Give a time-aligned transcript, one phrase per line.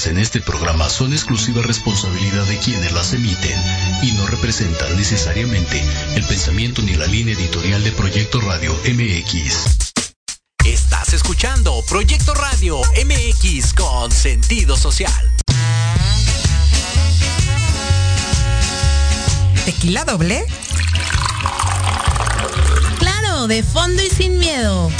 [0.00, 3.60] Vertidas en este programa son exclusiva responsabilidad de quienes las emiten
[4.02, 5.82] y no representan necesariamente
[6.14, 9.90] el pensamiento ni la línea editorial de Proyecto Radio MX.
[10.64, 15.12] Estás escuchando Proyecto Radio MX con sentido social.
[19.64, 20.46] ¿Tequila doble?
[22.98, 24.90] Claro, de fondo y sin miedo.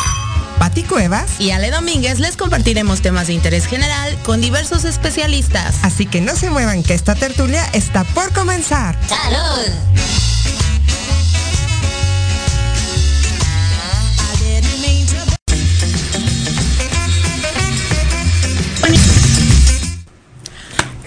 [0.70, 5.74] Pati Cuevas y Ale Domínguez les compartiremos temas de interés general con diversos especialistas.
[5.82, 8.96] Así que no se muevan que esta tertulia está por comenzar.
[9.08, 9.66] ¡Salud!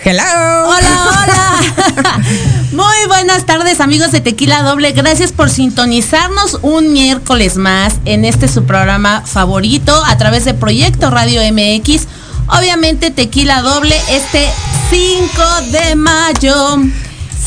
[0.03, 0.23] Hello.
[0.67, 2.49] Hola, hola.
[2.73, 4.93] Muy buenas tardes amigos de Tequila Doble.
[4.93, 11.11] Gracias por sintonizarnos un miércoles más en este su programa favorito a través de Proyecto
[11.11, 12.07] Radio MX.
[12.47, 14.49] Obviamente Tequila Doble este
[14.89, 16.55] 5 de mayo.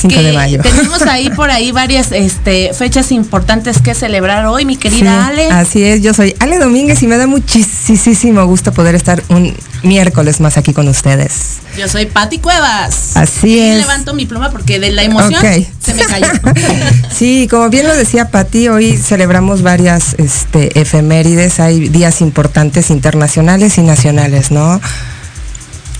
[0.01, 0.61] 5 de mayo.
[0.63, 5.51] Tenemos ahí por ahí varias este, fechas importantes que celebrar hoy, mi querida Ale.
[5.51, 9.53] Así es, yo soy Ale Domínguez y me da muchísimo gusto poder estar un
[9.87, 11.59] miércoles más aquí con ustedes.
[11.79, 13.17] Yo soy Patti Cuevas.
[13.17, 13.79] Así y es.
[13.79, 15.43] levanto mi pluma porque de la emoción
[15.81, 16.29] se me cayó.
[17.17, 23.79] sí, como bien lo decía Patti, hoy celebramos varias este, efemérides, hay días importantes internacionales
[23.79, 24.81] y nacionales, ¿no?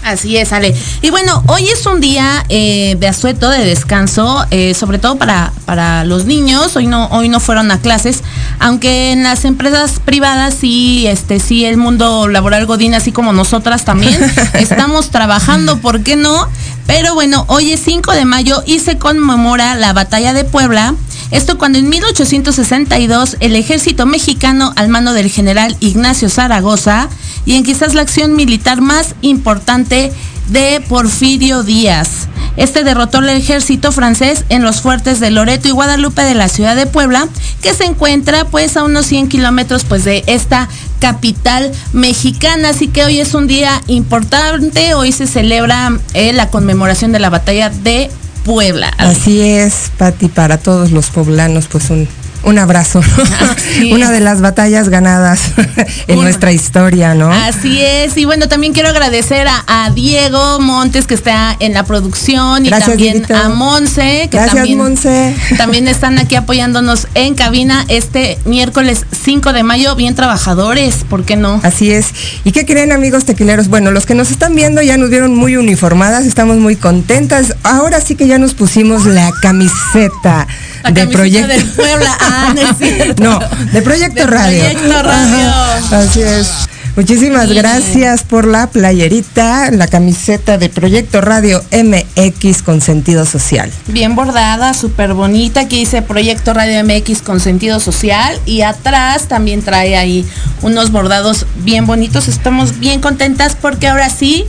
[0.07, 0.73] Así es, Ale.
[1.03, 5.53] Y bueno, hoy es un día eh, de asueto, de descanso, eh, sobre todo para,
[5.65, 6.77] para los niños.
[6.77, 8.23] Hoy no, hoy no fueron a clases,
[8.61, 13.85] aunque en las empresas privadas sí, este, sí, el mundo laboral godín, así como nosotras
[13.85, 14.17] también,
[14.55, 16.49] estamos trabajando, ¿por qué no?
[16.87, 20.95] Pero bueno, hoy es 5 de mayo y se conmemora la batalla de Puebla.
[21.31, 27.09] Esto cuando en 1862 el ejército mexicano al mando del general Ignacio Zaragoza
[27.45, 30.13] y en quizás la acción militar más importante
[30.49, 32.29] de Porfirio Díaz.
[32.57, 36.75] Este derrotó al ejército francés en los fuertes de Loreto y Guadalupe de la ciudad
[36.75, 37.29] de Puebla,
[37.61, 42.71] que se encuentra pues a unos 100 kilómetros pues de esta capital mexicana.
[42.71, 47.31] Así que hoy es un día importante, hoy se celebra eh, la conmemoración de la
[47.31, 48.11] batalla de
[48.47, 48.93] Puebla.
[48.97, 52.09] Así es, Pati, para todos los poblanos, pues un,
[52.47, 53.01] un abrazo.
[53.93, 55.41] Una de las batallas ganadas
[56.07, 56.25] en Una.
[56.25, 57.31] nuestra historia, ¿no?
[57.31, 61.83] Así es, y bueno, también quiero agradecer a, a Diego Montes que está en la
[61.85, 63.37] producción y también Dieguito.
[63.37, 65.37] a Monse, que Gracias, también, Monse.
[65.59, 71.37] también están aquí apoyándonos en cabina este miércoles 5 de mayo, bien trabajadores, ¿por qué
[71.37, 71.61] no?
[71.65, 72.07] Así es.
[72.45, 73.69] ¿Y qué creen amigos tequileros?
[73.69, 77.57] Bueno, los que nos están viendo ya nos vieron muy uniformadas, estamos muy contentas.
[77.65, 80.47] Ahora sí que ya nos pusimos la camiseta
[80.85, 81.49] La de Proyecto.
[81.49, 83.23] del Puebla, ah, no es cierto.
[83.23, 83.39] No,
[83.73, 84.63] de Proyecto De Radio.
[84.65, 85.49] Proyecto Radio.
[85.49, 86.49] Ajá, así es.
[86.97, 87.55] Muchísimas Sí.
[87.55, 93.71] gracias por la playerita, la camiseta de Proyecto Radio MX con sentido social.
[93.89, 99.61] Bien bordada, súper bonita, aquí dice Proyecto Radio MX con sentido social y atrás también
[99.61, 100.27] trae ahí
[100.63, 102.29] unos bordados bien bonitos.
[102.29, 104.47] Estamos bien contentas porque ahora sí,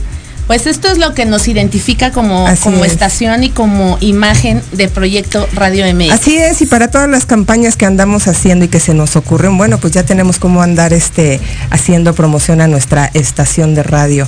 [0.48, 2.92] pues esto es lo que nos identifica como, Así como es.
[2.92, 6.10] estación y como imagen de Proyecto Radio MX.
[6.10, 9.56] Así es, y para todas las campañas que andamos haciendo y que se nos ocurren,
[9.58, 11.38] bueno, pues ya tenemos cómo andar este
[11.70, 14.26] haciendo promoción a nuestra estación de radio.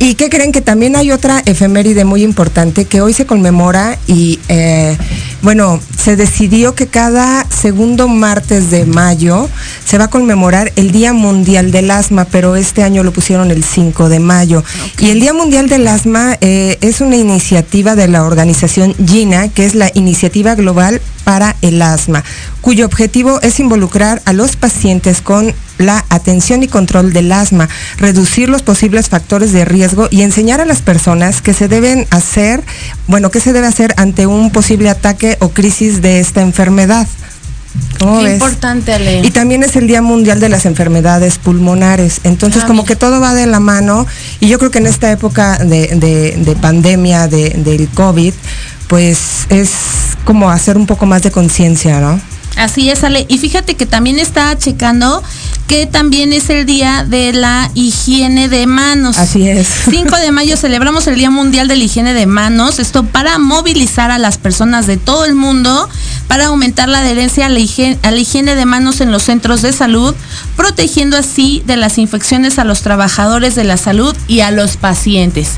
[0.00, 4.40] ¿Y qué creen que también hay otra efeméride muy importante que hoy se conmemora y
[4.48, 4.98] eh,
[5.44, 9.46] bueno, se decidió que cada segundo martes de mayo
[9.84, 13.62] se va a conmemorar el Día Mundial del Asma, pero este año lo pusieron el
[13.62, 14.64] 5 de mayo.
[14.98, 19.66] Y el Día Mundial del Asma eh, es una iniciativa de la organización GINA, que
[19.66, 22.24] es la Iniciativa Global para el Asma,
[22.62, 27.68] cuyo objetivo es involucrar a los pacientes con la atención y control del asma,
[27.98, 32.62] reducir los posibles factores de riesgo y enseñar a las personas que se deben hacer,
[33.06, 37.06] bueno, qué se debe hacer ante un posible ataque o crisis de esta enfermedad.
[37.98, 38.32] ¿Cómo Qué ves?
[38.34, 39.20] importante, Ale.
[39.24, 42.20] Y también es el Día Mundial de las Enfermedades Pulmonares.
[42.22, 42.88] Entonces, Ah, como mira.
[42.88, 44.06] que todo va de la mano.
[44.40, 48.32] Y yo creo que en esta época de, de- de pandemia de- del COVID,
[48.88, 49.70] pues es
[50.24, 52.20] como hacer un poco más de conciencia, ¿no?
[52.56, 53.26] Así es, Ale.
[53.28, 55.22] Y fíjate que también está checando
[55.66, 59.16] que también es el día de la higiene de manos.
[59.18, 59.66] Así es.
[59.90, 64.10] 5 de mayo celebramos el Día Mundial de la Higiene de Manos, esto para movilizar
[64.10, 65.88] a las personas de todo el mundo
[66.28, 69.62] para aumentar la adherencia a la, higiene, a la higiene de manos en los centros
[69.62, 70.14] de salud,
[70.56, 75.50] protegiendo así de las infecciones a los trabajadores de la salud y a los pacientes.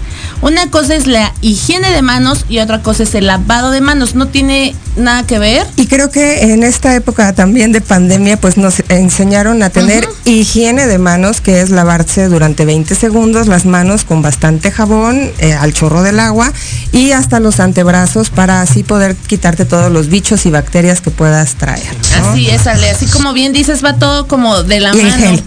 [0.43, 4.14] Una cosa es la higiene de manos y otra cosa es el lavado de manos.
[4.14, 5.66] No tiene nada que ver.
[5.76, 10.86] Y creo que en esta época también de pandemia, pues nos enseñaron a tener higiene
[10.86, 15.72] de manos, que es lavarse durante 20 segundos las manos con bastante jabón eh, al
[15.72, 16.52] chorro del agua
[16.92, 21.54] y hasta los antebrazos para así poder quitarte todos los bichos y bacterias que puedas
[21.54, 21.82] traer.
[22.22, 22.90] Así es, Ale.
[22.90, 25.40] Así como bien dices, va todo como de la mano.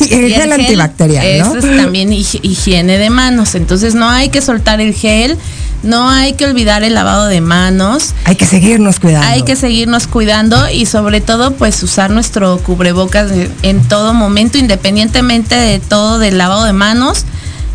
[0.00, 3.54] Y el, gel, antibacterial, Eso es también higiene de manos.
[3.54, 5.36] Entonces no hay que soltar el gel,
[5.82, 8.14] no hay que olvidar el lavado de manos.
[8.24, 9.26] Hay que seguirnos cuidando.
[9.26, 13.30] Hay que seguirnos cuidando y sobre todo pues usar nuestro cubrebocas
[13.62, 17.24] en todo momento, independientemente de todo del lavado de manos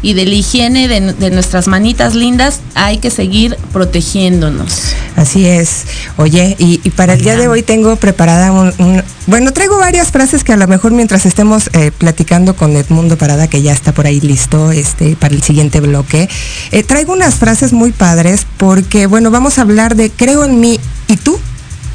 [0.03, 4.81] y de la higiene de, nuestras manitas lindas, hay que seguir protegiéndonos.
[5.15, 5.85] Así es.
[6.17, 10.51] Oye, y, para el día de hoy tengo preparada un, Bueno, traigo varias frases que
[10.51, 14.19] a lo mejor mientras estemos eh, platicando con Edmundo Parada, que ya está por ahí
[14.19, 16.29] listo este, para el siguiente bloque,
[16.71, 20.79] eh, traigo unas frases muy padres porque, bueno, vamos a hablar de creo en mí
[21.07, 21.39] y tú,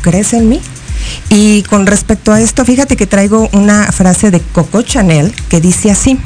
[0.00, 0.62] ¿crees en mí?
[1.28, 5.90] Y con respecto a esto, fíjate que traigo una frase de Coco Chanel que dice
[5.90, 6.19] así.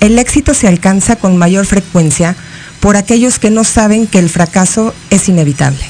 [0.00, 2.34] El éxito se alcanza con mayor frecuencia
[2.80, 5.84] por aquellos que no saben que el fracaso es inevitable.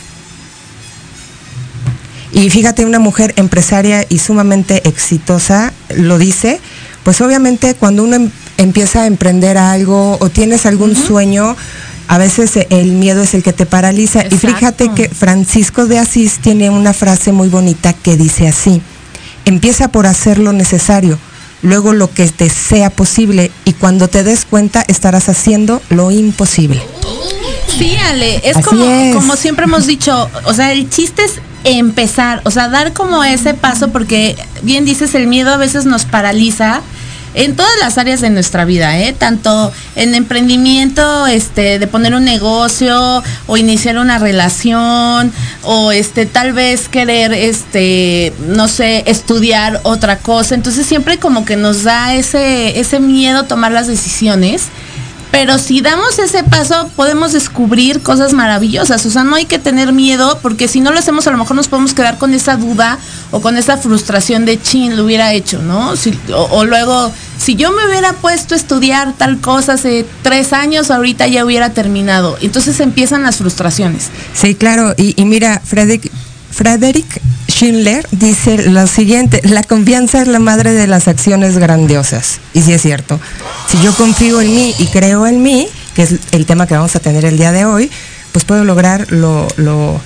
[2.32, 6.60] Y fíjate, una mujer empresaria y sumamente exitosa lo dice,
[7.04, 11.56] pues obviamente cuando uno em-, empieza a emprender algo o tienes algún sueño,
[12.08, 14.24] a veces el miedo es el que te paraliza.
[14.26, 18.82] Y fíjate que Francisco de Asís tiene una frase muy bonita que dice así,
[19.44, 21.18] empieza por hacer lo necesario
[21.62, 26.82] luego lo que te sea posible y cuando te des cuenta estarás haciendo lo imposible.
[27.78, 28.84] Sí, Ale, es como,
[29.14, 33.54] como siempre hemos dicho, o sea, el chiste es empezar, o sea, dar como ese
[33.54, 36.82] paso porque bien dices, el miedo a veces nos paraliza
[37.34, 39.14] en todas las áreas de nuestra vida, ¿eh?
[39.16, 45.32] tanto en emprendimiento, este, de poner un negocio o iniciar una relación
[45.62, 50.54] o este, tal vez querer, este, no sé, estudiar otra cosa.
[50.54, 54.68] Entonces siempre como que nos da ese, ese miedo tomar las decisiones.
[55.30, 59.06] Pero si damos ese paso, podemos descubrir cosas maravillosas.
[59.06, 61.56] O sea, no hay que tener miedo, porque si no lo hacemos, a lo mejor
[61.56, 62.98] nos podemos quedar con esa duda
[63.30, 65.94] o con esa frustración de chin, lo hubiera hecho, ¿no?
[66.34, 71.28] o, luego, si yo me hubiera puesto a estudiar tal cosa hace tres años, ahorita
[71.28, 72.36] ya hubiera terminado.
[72.40, 74.08] Entonces empiezan las frustraciones.
[74.34, 74.94] Sí, claro.
[74.96, 76.10] Y, y mira, Frederick,
[76.50, 77.20] Frederick
[77.60, 82.40] Schindler dice lo siguiente, la confianza es la madre de las acciones grandiosas.
[82.54, 83.20] Y sí es cierto.
[83.68, 86.96] Si yo confío en mí y creo en mí, que es el tema que vamos
[86.96, 87.90] a tener el día de hoy,
[88.32, 89.46] pues puedo lograr lo,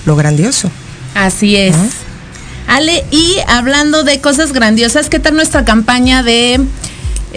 [0.05, 0.69] grandioso.
[1.13, 1.77] Así es.
[2.67, 6.59] Ale, y hablando de cosas grandiosas, ¿qué tal nuestra campaña de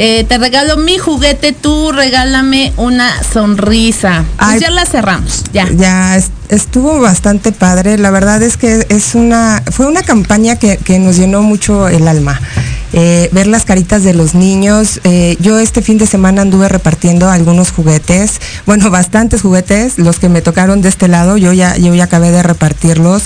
[0.00, 4.24] eh, te regalo mi juguete, tú regálame una sonrisa?
[4.38, 5.68] Pues ya la cerramos, ya.
[5.72, 6.16] Ya
[6.48, 7.98] estuvo bastante padre.
[7.98, 12.06] La verdad es que es una, fue una campaña que, que nos llenó mucho el
[12.06, 12.40] alma.
[12.92, 15.00] Eh, ver las caritas de los niños.
[15.04, 20.28] Eh, yo este fin de semana anduve repartiendo algunos juguetes, bueno, bastantes juguetes, los que
[20.28, 23.24] me tocaron de este lado, yo ya, yo ya acabé de repartirlos.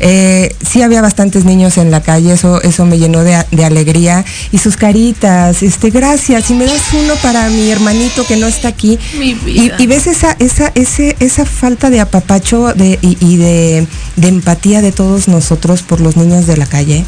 [0.00, 4.24] Eh, sí había bastantes niños en la calle, eso, eso me llenó de, alegría.
[4.50, 6.50] Y sus caritas, este, gracias.
[6.50, 8.98] Y me das uno para mi hermanito que no está aquí.
[9.46, 14.92] Y, ves esa, esa, ese, esa falta de apapacho de, y, de, de empatía de
[14.92, 17.04] todos nosotros por los niños de la calle.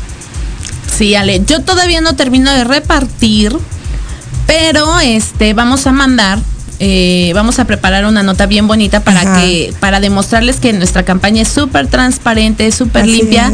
[0.96, 3.56] Sí, Ale, yo todavía no termino de repartir,
[4.46, 6.38] pero este vamos a mandar
[6.80, 11.42] eh, vamos a preparar una nota bien bonita para que para demostrarles que nuestra campaña
[11.42, 13.52] es súper transparente, súper limpia.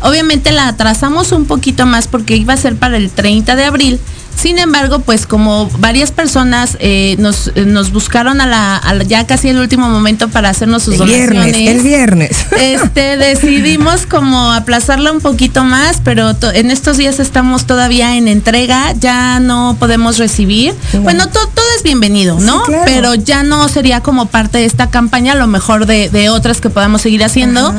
[0.00, 4.00] Obviamente la atrasamos un poquito más porque iba a ser para el 30 de abril,
[4.42, 9.58] sin embargo, pues como varias personas eh, nos, nos, buscaron a la, ya casi el
[9.58, 12.36] último momento para hacernos sus el Viernes, el viernes.
[12.62, 18.92] Este, decidimos como aplazarla un poquito más, pero en estos días estamos todavía en entrega,
[18.98, 20.74] ya no podemos recibir.
[21.02, 22.64] Bueno, todo es bienvenido, ¿no?
[22.84, 26.68] Pero ya no sería como parte de esta campaña, a lo mejor de, otras que
[26.68, 27.72] podamos seguir haciendo.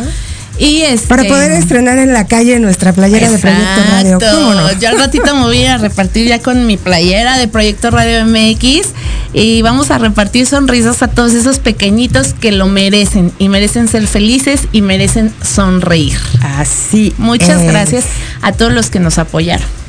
[0.59, 4.19] Este, Para poder estrenar en la calle nuestra playera de Proyecto Radio.
[4.19, 8.25] ¿Cómo Yo al ratito me voy a repartir ya con mi playera de Proyecto Radio
[8.25, 8.89] MX
[9.33, 14.05] y vamos a repartir sonrisas a todos esos pequeñitos que lo merecen y merecen ser
[14.07, 16.19] felices y merecen sonreír.
[16.41, 17.13] Así.
[17.17, 18.05] Muchas gracias
[18.41, 19.82] a todos los que nos apoyaron.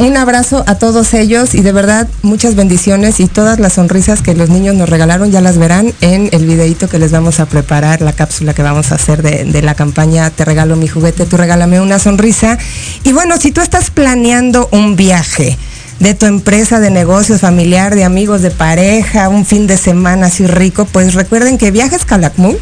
[0.00, 4.34] Un abrazo a todos ellos y de verdad muchas bendiciones y todas las sonrisas que
[4.34, 8.00] los niños nos regalaron ya las verán en el videito que les vamos a preparar,
[8.00, 11.82] la cápsula que vamos a hacer de, la campaña Te regalo mi juguete, tú regálame
[11.82, 12.56] una sonrisa.
[13.04, 15.58] Y bueno, si tú estás planeando un viaje,
[15.98, 20.46] de tu empresa, de negocios, familiar, de amigos, de pareja, un fin de semana así
[20.46, 22.58] rico, pues recuerden que Viajes Calakmul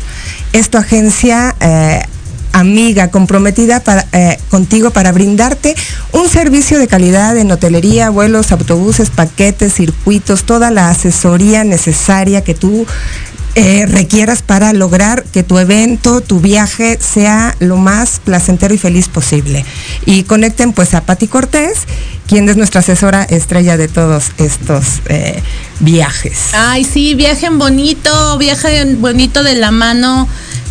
[0.53, 2.03] es tu agencia eh,
[2.61, 5.75] amiga, comprometida eh, contigo para brindarte
[6.13, 12.55] un servicio de calidad en hotelería, vuelos, autobuses, paquetes, circuitos, toda la asesoría necesaria que
[12.55, 12.87] tú
[13.55, 19.09] eh, requieras para lograr que tu evento, tu viaje sea lo más placentero y feliz
[19.09, 19.65] posible.
[20.07, 21.81] Y conecten pues a Patti Cortés,
[22.29, 25.43] quien es nuestra asesora estrella de todos estos eh,
[25.81, 26.39] viajes.
[26.53, 30.29] Ay, sí, viajen bonito, viajen bonito de la mano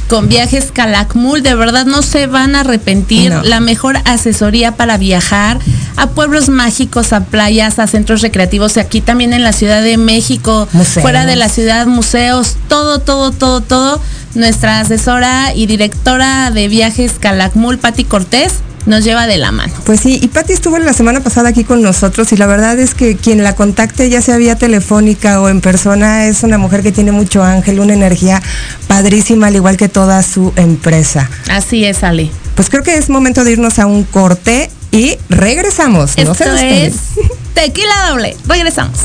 [0.08, 3.32] con viajes Calakmul, de verdad no se van a arrepentir.
[3.32, 3.44] No.
[3.44, 5.60] La mejor asesoría para viajar
[5.96, 9.98] a pueblos mágicos, a playas, a centros recreativos, y aquí también en la Ciudad de
[9.98, 11.02] México, Museos.
[11.02, 14.02] fuera de la ciudad, museos, todo, todo, todo, todo.
[14.36, 18.54] Nuestra asesora y directora de viajes Calakmul, Patti Cortés,
[18.88, 19.74] nos lleva de la mano.
[19.84, 22.96] Pues sí, y Patti estuvo la semana pasada aquí con nosotros y la verdad es
[22.96, 26.91] que quien la contacte, ya sea vía telefónica o en persona, es una mujer que
[26.91, 28.41] tiene mucho ángel, una energía
[28.88, 31.29] padrísima, al igual que toda su empresa.
[31.50, 32.32] Así es, Ale.
[32.56, 36.17] Pues creo que es momento de irnos a un corte y regresamos.
[36.17, 36.94] no se Esto es
[37.53, 38.36] tequila doble.
[38.48, 39.00] Regresamos.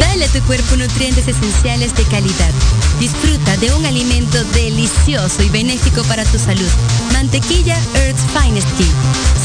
[0.00, 2.50] Dale a tu cuerpo nutrientes esenciales de calidad.
[2.98, 6.68] Disfruta de un alimento delicioso y benéfico para tu salud.
[7.12, 8.86] Mantequilla Earth's Finest Tea.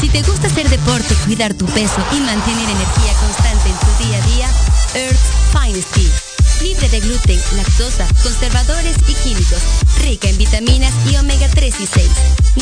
[0.00, 4.18] Si te gusta hacer deporte, cuidar tu peso y mantener energía constante en tu día
[4.18, 4.48] a día,
[4.94, 6.10] Earth's Finest Tea.
[6.62, 9.60] Libre de gluten, lactosa, conservadores y químicos.
[10.00, 12.08] Rica en vitaminas y omega 3 y 6.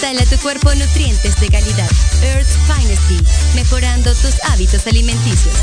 [0.03, 1.91] Dale a tu cuerpo nutrientes de calidad.
[2.23, 3.21] Earth's Finest Tea.
[3.55, 5.55] Mejorando tus hábitos alimenticios.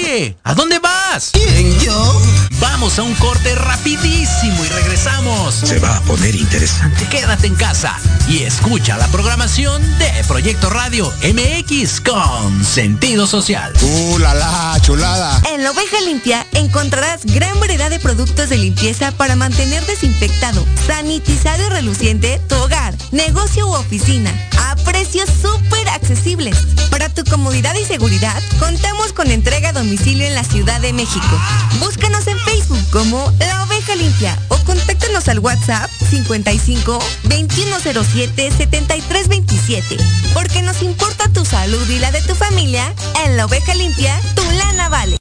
[0.00, 1.30] Oye, ¿a dónde vas?
[1.32, 2.20] ¿Quién, yo?
[2.58, 5.54] Vamos a un corte rapidísimo y regresamos.
[5.54, 7.06] Se va a poner interesante.
[7.08, 13.74] Quédate en casa y escucha la programación de Proyecto Radio MX con sentido social.
[13.82, 15.42] ¡Uh, la, la, chulada!
[15.52, 21.66] En la oveja limpia encontrarás gran variedad de productos de limpieza para mantener desinfectado, sanitizado
[21.66, 26.56] y reluciente tu hogar, negocio u oficina a precios súper accesibles.
[26.90, 31.40] Para tu comodidad y seguridad, contamos con entrega a domicilio en la Ciudad de México.
[31.78, 39.96] Búscanos en Facebook como La Oveja Limpia o contáctanos al WhatsApp 55 2107 7327.
[40.34, 42.92] Porque nos importa tu salud y la de tu familia,
[43.24, 45.16] en La Oveja Limpia, tu lana vale.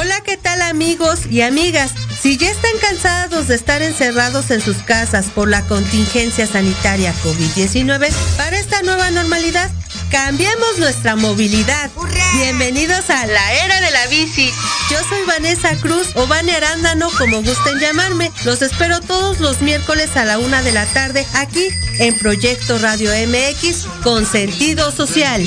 [0.00, 1.90] Hola, ¿qué tal amigos y amigas?
[2.22, 8.08] Si ya están cansados de estar encerrados en sus casas por la contingencia sanitaria COVID-19,
[8.36, 9.68] para esta nueva normalidad,
[10.08, 11.90] cambiemos nuestra movilidad.
[12.36, 14.52] Bienvenidos a la era de la bici.
[14.88, 18.30] Yo soy Vanessa Cruz o Vane Arándano, como gusten llamarme.
[18.44, 21.66] Los espero todos los miércoles a la una de la tarde aquí
[21.98, 25.42] en Proyecto Radio MX con sentido social.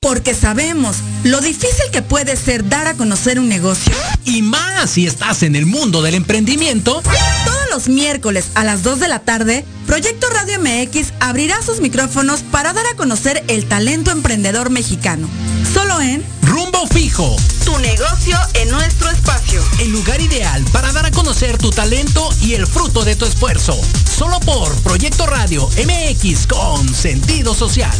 [0.00, 3.92] Porque sabemos lo difícil que puede ser dar a conocer un negocio.
[4.24, 7.02] Y más si estás en el mundo del emprendimiento.
[7.44, 12.40] Todos los miércoles a las 2 de la tarde, Proyecto Radio MX abrirá sus micrófonos
[12.40, 15.28] para dar a conocer el talento emprendedor mexicano.
[15.72, 19.62] Solo en Rumbo Fijo, Tu negocio en nuestro espacio.
[19.80, 23.78] el lugar ideal para dar a conocer tu talento y el fruto de tu esfuerzo.
[24.16, 27.92] Solo por Proyecto Radio MX con sentido social.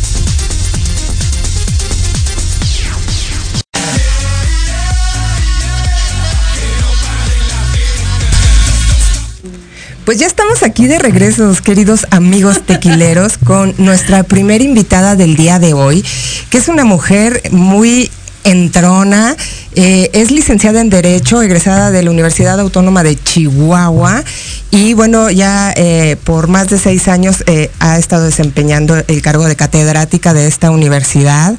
[10.07, 15.59] Pues ya estamos aquí de regresos, queridos amigos tequileros, con nuestra primera invitada del día
[15.59, 16.05] de hoy,
[16.49, 18.09] que es una mujer muy
[18.45, 19.37] entrona,
[19.75, 24.23] eh, es licenciada en Derecho, egresada de la Universidad Autónoma de Chihuahua
[24.71, 29.47] y bueno, ya eh, por más de seis años eh, ha estado desempeñando el cargo
[29.47, 31.57] de catedrática de esta universidad.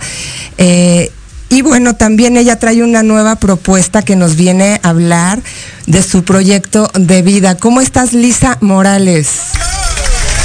[1.50, 5.42] Y bueno, también ella trae una nueva propuesta que nos viene a hablar
[5.86, 7.56] de su proyecto de vida.
[7.56, 9.30] ¿Cómo estás, Lisa Morales?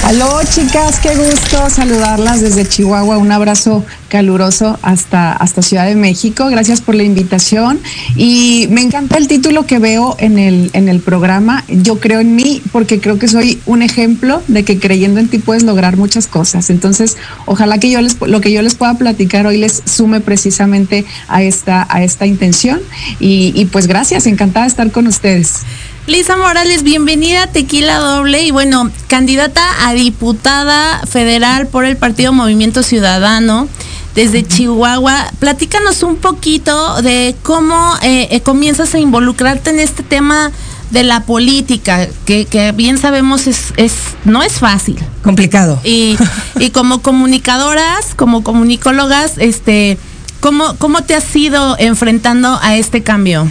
[0.03, 3.19] Aló chicas, qué gusto saludarlas desde Chihuahua.
[3.19, 6.49] Un abrazo caluroso hasta, hasta Ciudad de México.
[6.49, 7.81] Gracias por la invitación.
[8.17, 11.65] Y me encanta el título que veo en el, en el programa.
[11.69, 15.39] Yo creo en mí porque creo que soy un ejemplo de que creyendo en ti
[15.39, 16.69] puedes lograr muchas cosas.
[16.69, 17.17] Entonces,
[17.47, 21.45] ojalá que yo les, lo que yo les pueda platicar hoy les sume precisamente a
[21.45, 22.81] esta, a esta intención.
[23.21, 25.61] Y, y pues gracias, encantada de estar con ustedes.
[26.09, 32.33] Lisa Morales, bienvenida a Tequila Doble y bueno, candidata a diputada federal por el Partido
[32.33, 33.69] Movimiento Ciudadano
[34.17, 35.31] desde Chihuahua.
[35.39, 40.51] Platícanos un poquito de cómo eh, eh, comienzas a involucrarte en este tema
[40.91, 43.93] de la política, que, que bien sabemos es, es,
[44.25, 44.99] no es fácil.
[45.23, 45.81] Complicado.
[45.85, 46.19] Y,
[46.59, 49.99] y como comunicadoras, como comunicólogas, este,
[50.41, 53.49] ¿cómo, ¿cómo te has ido enfrentando a este cambio?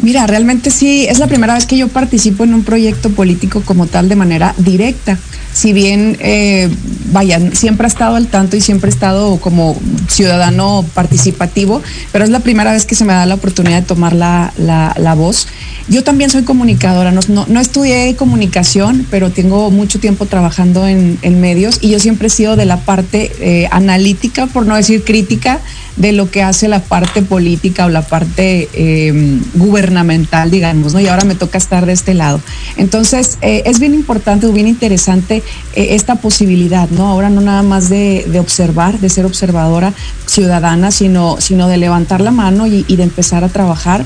[0.00, 3.86] Mira, realmente sí, es la primera vez que yo participo en un proyecto político como
[3.86, 5.18] tal de manera directa.
[5.52, 6.68] Si bien, eh,
[7.12, 9.76] vaya, siempre ha estado al tanto y siempre he estado como
[10.08, 11.82] ciudadano participativo,
[12.12, 15.14] pero es la primera vez que se me da la oportunidad de tomar la, la,
[15.14, 15.48] voz.
[15.88, 21.40] Yo también soy comunicadora, no, no, estudié comunicación, pero tengo mucho tiempo trabajando en, en
[21.40, 25.60] medios y yo siempre he sido de la parte eh, analítica, por no decir crítica,
[25.96, 31.00] de lo que hace la parte política o la parte eh, gubernamental, digamos, ¿no?
[31.00, 32.40] Y ahora me toca estar de este lado.
[32.76, 35.42] Entonces, eh, es bien importante o bien interesante
[35.74, 37.06] eh, esta posibilidad, ¿no?
[37.06, 39.92] Ahora no nada más de, observar, de ser observadora
[40.26, 44.04] ciudadana, sino, sino de levantar la mano y de empezar a trabajar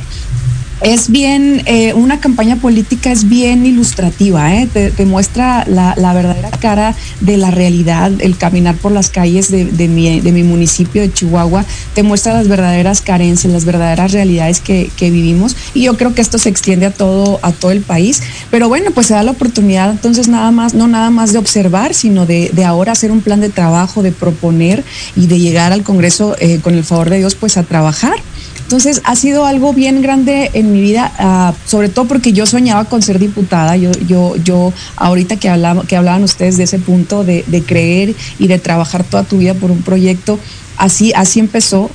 [0.85, 4.67] es bien, eh, una campaña política es bien ilustrativa, ¿eh?
[4.67, 10.21] te, muestra la, verdadera cara de la realidad, el caminar por las calles de, mi,
[10.21, 11.65] de, mi, municipio de Chihuahua,
[11.95, 16.23] te muestra las verdaderas carencias, las verdaderas realidades que, que, vivimos y yo creo que
[16.23, 19.33] esto se extiende a todo, a todo el país, pero bueno, pues se da la
[19.33, 23.21] oportunidad entonces nada más, no nada más de observar, sino de, de ahora hacer un
[23.21, 24.85] plan de trabajo, de proponer
[25.17, 28.15] y de llegar al Congreso eh, con el favor de Dios pues a trabajar.
[28.73, 32.87] Entonces ha sido algo bien grande en mi vida, uh, sobre todo porque yo soñaba
[32.87, 33.77] con ser diputada.
[33.77, 38.15] Yo, yo, yo ahorita que, hablaba, que hablaban ustedes de ese punto de, de creer
[38.39, 40.39] y de trabajar toda tu vida por un proyecto,
[40.83, 41.91] así, así empezó,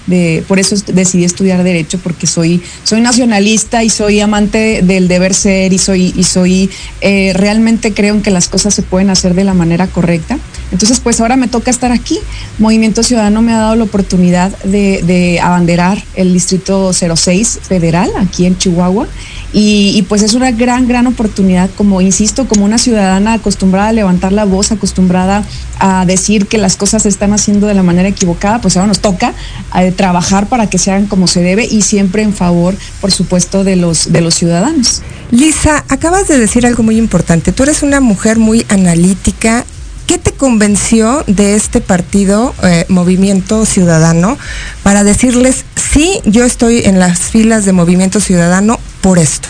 [0.48, 5.74] por eso decidí estudiar Derecho, porque soy, soy nacionalista y soy amante del deber ser
[5.74, 6.70] y soy, y soy
[7.02, 10.40] eh, realmente creo en que las cosas se pueden hacer de la manera correcta.
[10.72, 12.18] Entonces, pues ahora me toca estar aquí.
[12.60, 18.58] Movimiento Ciudadano me ha dado la oportunidad de abanderar el Distrito 06 Federal aquí en
[18.58, 19.08] Chihuahua.
[19.54, 24.34] Y, pues es una gran, gran oportunidad, como insisto, como una ciudadana acostumbrada a levantar
[24.34, 25.44] la voz, acostumbrada
[25.80, 29.00] a decir que las cosas se están haciendo de la manera equivocada, pues ahora nos
[29.00, 29.34] toca
[29.76, 33.64] eh, trabajar para que se hagan como se debe y siempre en favor, por supuesto,
[33.64, 35.02] de los, de los ciudadanos.
[35.32, 37.52] Lisa, acabas de decir algo muy importante.
[37.52, 39.66] Tú eres una mujer muy analítica,
[40.08, 44.38] ¿Qué te convenció de este partido, eh, Movimiento Ciudadano,
[44.82, 49.48] para decirles, sí, yo estoy en las filas de Movimiento Ciudadano por esto?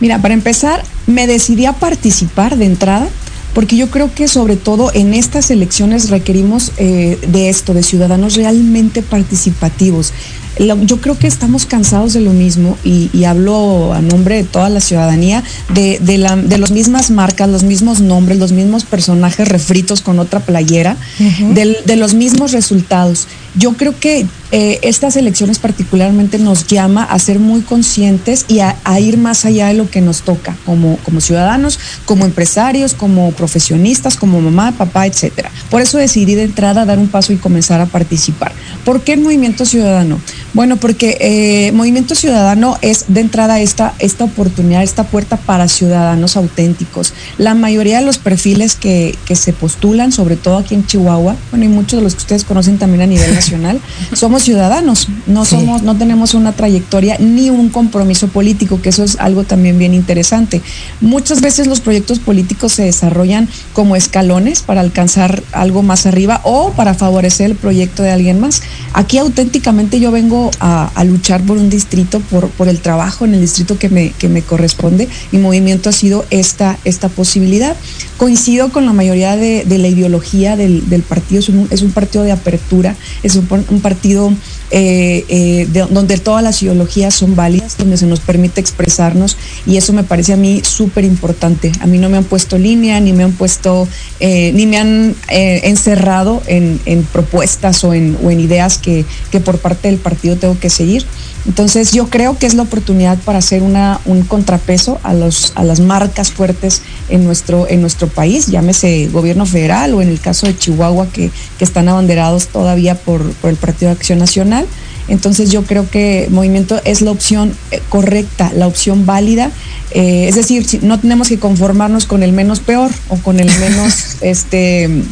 [0.00, 3.06] Mira, para empezar, me decidí a participar de entrada
[3.54, 8.34] porque yo creo que sobre todo en estas elecciones requerimos eh, de esto, de ciudadanos
[8.34, 10.12] realmente participativos.
[10.58, 14.68] Yo creo que estamos cansados de lo mismo y, y hablo a nombre de toda
[14.68, 15.42] la ciudadanía,
[15.74, 20.20] de, de, la, de las mismas marcas, los mismos nombres, los mismos personajes refritos con
[20.20, 21.54] otra playera, uh -huh.
[21.54, 23.26] de, de los mismos resultados.
[23.56, 28.76] Yo creo que eh, estas elecciones particularmente nos llama a ser muy conscientes y a,
[28.84, 33.32] a, ir más allá de lo que nos toca como, como ciudadanos, como empresarios, como
[33.44, 35.50] profesionistas, como mamá, papá, etcétera.
[35.70, 38.52] Por eso decidí de entrada dar un paso y comenzar a participar.
[38.86, 40.18] ¿Por qué el Movimiento Ciudadano?
[40.54, 46.38] Bueno, porque eh, Movimiento Ciudadano es de entrada esta, esta oportunidad, esta puerta para ciudadanos
[46.38, 47.12] auténticos.
[47.36, 51.66] La mayoría de los perfiles que, que se postulan, sobre todo aquí en Chihuahua, bueno,
[51.66, 53.78] y muchos de los que ustedes conocen también a nivel nacional,
[54.14, 55.56] somos ciudadanos, no sí.
[55.56, 59.92] somos, no tenemos una trayectoria ni un compromiso político, que eso es algo también bien
[59.92, 60.62] interesante.
[61.02, 63.33] Muchas veces los proyectos políticos se desarrollan
[63.72, 68.62] como escalones para alcanzar algo más arriba o para favorecer el proyecto de alguien más.
[68.92, 73.40] Aquí auténticamente yo vengo a, luchar por un distrito, por, por, el trabajo en el
[73.40, 77.76] distrito que me, que me corresponde y Movimiento ha sido esta, esta posibilidad.
[78.16, 82.32] Coincido con la mayoría de, la ideología del, partido, es un, es un, partido de
[82.32, 84.32] apertura, es un, un partido
[84.70, 89.76] eh, eh, de, donde todas las ideologías son válidas, donde se nos permite expresarnos y
[89.76, 91.70] eso me parece a mí súper importante.
[91.80, 93.88] A mí no me han puesto línea ni me han puesto,
[94.20, 96.80] eh, ni me han eh, encerrado en,
[97.12, 99.04] propuestas o en, ideas que,
[99.44, 101.04] por parte del partido tengo que seguir.
[101.46, 105.80] Entonces yo creo que es la oportunidad para hacer un contrapeso a, los, a las
[105.80, 110.56] marcas fuertes en nuestro, en nuestro país, llámese gobierno federal o en el caso de
[110.56, 114.66] Chihuahua que, están abanderados todavía por, por el Partido de Acción Nacional.
[115.08, 119.50] Entonces yo creo que movimiento es la opción eh, correcta, la opción válida.
[119.90, 124.16] Eh, es decir, no tenemos que conformarnos con el menos peor o con el menos
[124.22, 125.04] este em,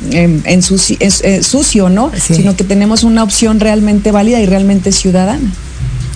[0.44, 2.11] en, eh, sucio, ¿no?
[2.16, 5.52] Sino que tenemos una opción realmente válida y realmente ciudadana.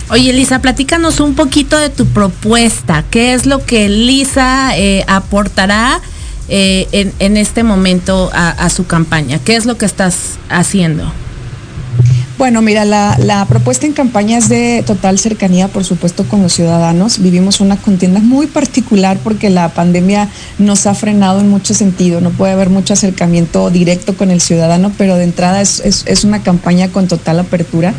[0.09, 3.03] Oye, Lisa, platícanos un poquito de tu propuesta.
[3.11, 4.71] ¿Qué es lo que Lisa
[5.05, 5.99] aportará
[6.47, 9.39] en, este momento a su campaña?
[9.43, 11.11] ¿Qué es lo que estás haciendo?
[12.37, 17.17] Bueno, mira, la, propuesta en campaña es de total cercanía, por supuesto, con los ciudadanos.
[17.17, 22.21] Vivimos una contienda muy particular porque la pandemia nos ha frenado en mucho sentido.
[22.21, 26.89] No puede haber mucho acercamiento directo con el ciudadano, pero de entrada es, una campaña
[26.89, 27.95] con total apertura.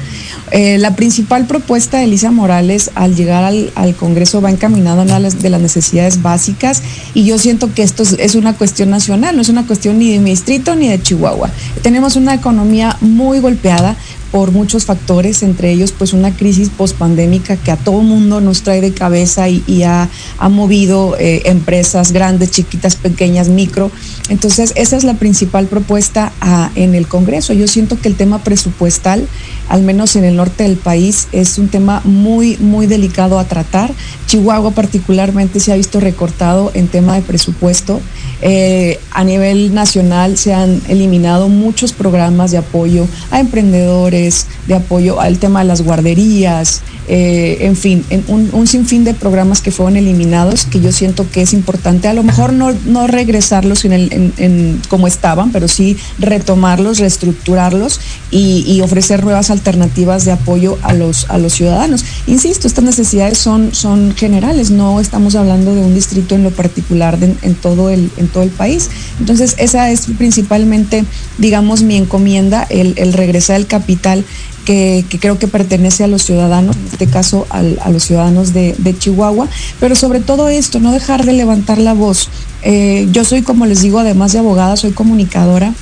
[0.52, 5.42] Eh, la principal propuesta de Elisa Morales al llegar al, Congreso va encaminada a las
[5.42, 9.42] de las necesidades básicas y yo siento que esto es, es una cuestión nacional, no
[9.42, 11.50] es una cuestión ni de mi distrito ni de Chihuahua.
[11.82, 13.96] Tenemos una economía muy golpeada
[14.30, 18.80] por muchos factores, entre ellos pues una crisis pospandémica que a todo mundo nos trae
[18.80, 20.08] de cabeza y, ha,
[20.50, 23.90] movido eh, empresas grandes, chiquitas, pequeñas, micro.
[24.28, 26.32] Entonces esa es la principal propuesta
[26.74, 27.52] en el Congreso.
[27.52, 29.26] Yo siento que el tema presupuestal,
[29.68, 33.92] al menos en el norte del país, es un tema muy, muy delicado a tratar.
[34.26, 38.00] Chihuahua particularmente se ha visto recortado en tema de presupuesto.
[38.40, 45.20] Eh, a nivel nacional se han eliminado muchos programas de apoyo a emprendedores, de apoyo
[45.20, 50.66] al tema de las guarderías, eh, en fin, un, sinfín de programas que fueron eliminados
[50.66, 55.50] que yo siento que es importante, a lo mejor no, no regresarlos en como estaban,
[55.50, 62.04] pero sí retomarlos, reestructurarlos y, ofrecer nuevas alternativas de apoyo a los, a los ciudadanos.
[62.26, 67.18] Insisto, estas necesidades son, son generales, no estamos hablando de un distrito en lo particular
[67.20, 68.90] en, todo el, en todo el país.
[69.18, 71.04] Entonces, esa es principalmente,
[71.38, 74.24] digamos, mi encomienda, el, el regresar el capital
[74.68, 79.48] que, creo que pertenece a los ciudadanos, en este caso a los ciudadanos de, Chihuahua,
[79.80, 82.28] pero sobre todo esto, no dejar de levantar la voz.
[82.62, 85.72] Eh, yo soy, como les digo, además de abogada, soy comunicadora.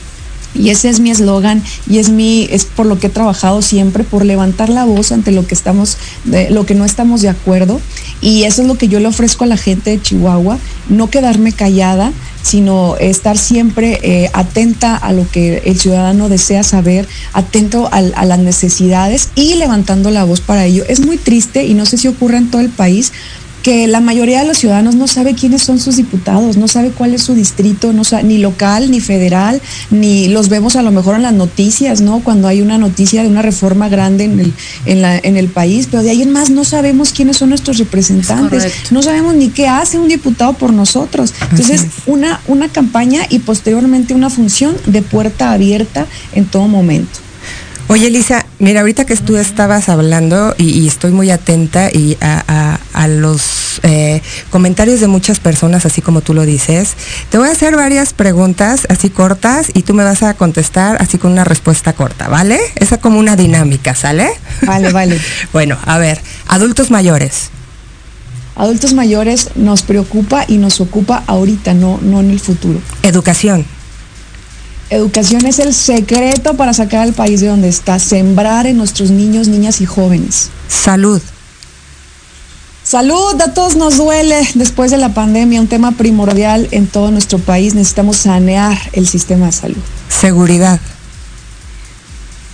[0.56, 4.04] Y ese es mi eslogan y es mi es por lo que he trabajado siempre
[4.04, 7.80] por levantar la voz ante lo que estamos de, lo que no estamos de acuerdo
[8.20, 11.52] y eso es lo que yo le ofrezco a la gente de Chihuahua, no quedarme
[11.52, 17.96] callada, sino estar siempre eh, atenta a lo que el ciudadano desea saber, atento a,
[17.96, 20.84] a, las necesidades y levantando la voz para ello.
[20.88, 23.12] Es muy triste y no sé si ocurre en todo el país,
[23.66, 27.14] que la mayoría de los ciudadanos no sabe quiénes son sus diputados, no sabe cuál
[27.14, 31.16] es su distrito, no sabe, ni local, ni federal, ni los vemos a lo mejor
[31.16, 32.20] en las noticias, ¿no?
[32.20, 34.52] Cuando hay una noticia de una reforma grande en el,
[34.84, 37.78] en la, en el país, pero de ahí en más no sabemos quiénes son nuestros
[37.78, 41.34] representantes, no sabemos ni qué hace un diputado por nosotros.
[41.50, 47.25] Entonces, una, una campaña y posteriormente una función de puerta abierta en todo momento.
[47.88, 53.80] Oye, Elisa, mira, ahorita que tú estabas hablando y, estoy muy atenta y a, los
[53.84, 54.20] eh,
[54.50, 56.94] comentarios de muchas personas, así como tú lo dices,
[57.30, 61.16] te voy a hacer varias preguntas así cortas y tú me vas a contestar así
[61.16, 62.58] con una respuesta corta, ¿vale?
[62.74, 64.30] Esa como una dinámica, ¿sale?
[64.62, 65.20] Vale, vale.
[65.52, 67.50] bueno, a ver, adultos mayores.
[68.56, 72.80] Adultos mayores nos preocupa y nos ocupa ahorita, no, no en el futuro.
[73.04, 73.64] Educación.
[74.88, 79.48] Educación es el secreto para sacar al país de donde está, sembrar en nuestros niños,
[79.48, 80.50] niñas y jóvenes.
[80.68, 81.20] Salud.
[82.84, 87.40] Salud, a todos nos duele después de la pandemia, un tema primordial en todo nuestro
[87.40, 87.74] país.
[87.74, 89.82] Necesitamos sanear el sistema de salud.
[90.08, 90.78] Seguridad.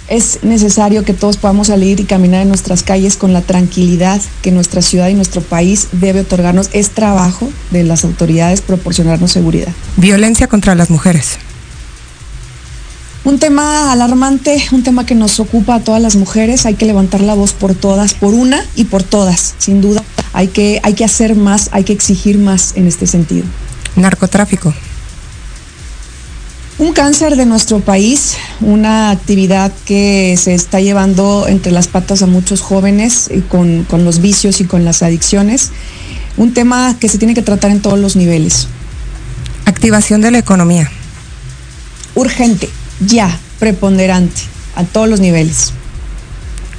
[0.09, 4.53] Es necesario que todos podamos salir y caminar en nuestras calles con la tranquilidad que
[4.53, 6.71] nuestra ciudad y nuestro país debe otorgarnos.
[6.73, 9.73] Es trabajo de las autoridades proporcionarnos seguridad.
[9.99, 11.38] Violencia contra las mujeres.
[13.25, 17.21] Un tema alarmante, un tema que nos ocupa a todas las mujeres, hay que levantar
[17.21, 20.03] la voz por todas, por una y por todas, sin duda.
[20.33, 23.45] Hay que, hay que hacer más, hay que exigir más en este sentido.
[23.95, 24.75] Narcotráfico.
[26.79, 32.27] Un cáncer de nuestro país, una actividad que se está llevando entre las patas a
[32.27, 35.71] muchos jóvenes con, con los vicios y con las adicciones.
[36.37, 38.67] Un tema que se tiene que tratar en todos los niveles.
[39.65, 40.91] Activación de la economía.
[42.17, 42.69] Urgente
[43.07, 44.43] ya, preponderante,
[44.77, 45.73] a todos los niveles.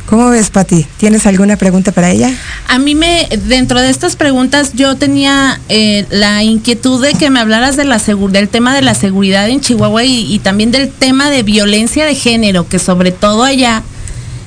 [0.06, 0.86] ¿Cómo ves, Pati?
[0.98, 2.30] ¿Tienes alguna pregunta para ella?
[2.68, 7.40] A mí me, dentro de estas preguntas, yo tenía eh, la inquietud de que me
[7.40, 11.30] hablaras de la del tema de la seguridad en Chihuahua y, y también del tema
[11.30, 13.82] de violencia de género, que sobre todo allá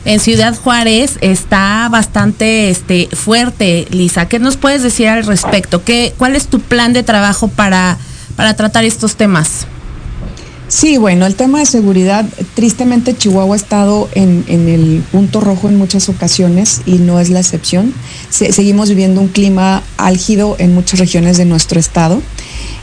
[0.05, 3.89] en Ciudad Juárez está bastante este, fuerte.
[3.91, 5.83] Lisa, ¿qué nos puedes decir al respecto?
[5.83, 7.99] ¿Qué, ¿Cuál es tu plan de trabajo para,
[8.37, 9.67] para tratar estos temas?
[10.68, 15.76] Sí, bueno, el tema de seguridad, tristemente Chihuahua ha estado en, el punto rojo en
[15.76, 17.94] muchas ocasiones y no es la excepción.
[18.31, 22.20] seguimos viviendo un clima álgido en muchas regiones de nuestro estado.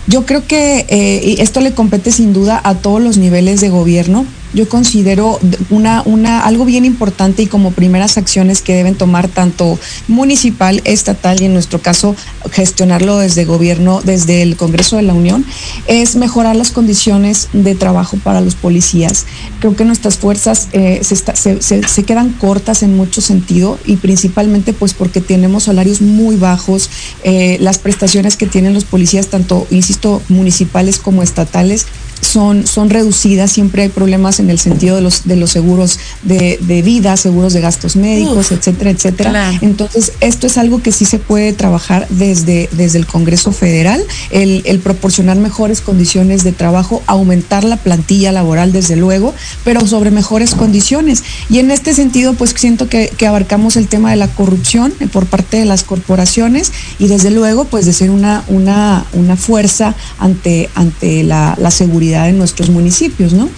[0.07, 4.25] Yo creo que eh, esto le compete sin duda a todos los niveles de gobierno,
[4.53, 5.39] yo considero
[5.69, 11.41] una, una, algo bien importante y como primeras acciones que deben tomar tanto municipal, estatal
[11.41, 12.15] y en nuestro caso
[12.51, 15.45] gestionarlo desde gobierno, desde el Congreso de la Unión,
[15.87, 19.25] es mejorar las condiciones de trabajo para los policías.
[19.59, 25.21] Creo que nuestras fuerzas eh, se, quedan cortas en mucho sentido y principalmente pues porque
[25.21, 26.89] tenemos salarios muy bajos,
[27.23, 31.85] eh, las prestaciones que tienen los policías, tanto, insisto, municipales como estatales,
[32.23, 36.81] son, son reducidas, siempre hay problemas en el sentido de los, de los seguros de,
[36.83, 39.51] vida, seguros de gastos médicos, etcétera, etcétera.
[39.61, 44.63] Entonces, esto es algo que sí se puede trabajar desde, desde el Congreso Federal, el,
[44.83, 49.33] proporcionar mejores condiciones de trabajo, aumentar la plantilla laboral, desde luego,
[49.63, 51.23] pero sobre mejores condiciones.
[51.49, 55.57] Y en este sentido, pues siento que, abarcamos el tema de la corrupción por parte
[55.57, 61.23] de las corporaciones y desde luego, pues de ser una, una, una fuerza ante, ante
[61.23, 63.49] la seguridad en nuestros municipios, ¿no?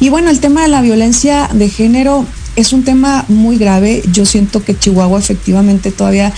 [0.00, 4.02] Y bueno, el tema de la violencia de género es un tema muy grave.
[4.12, 6.32] Yo siento que Chihuahua efectivamente todavía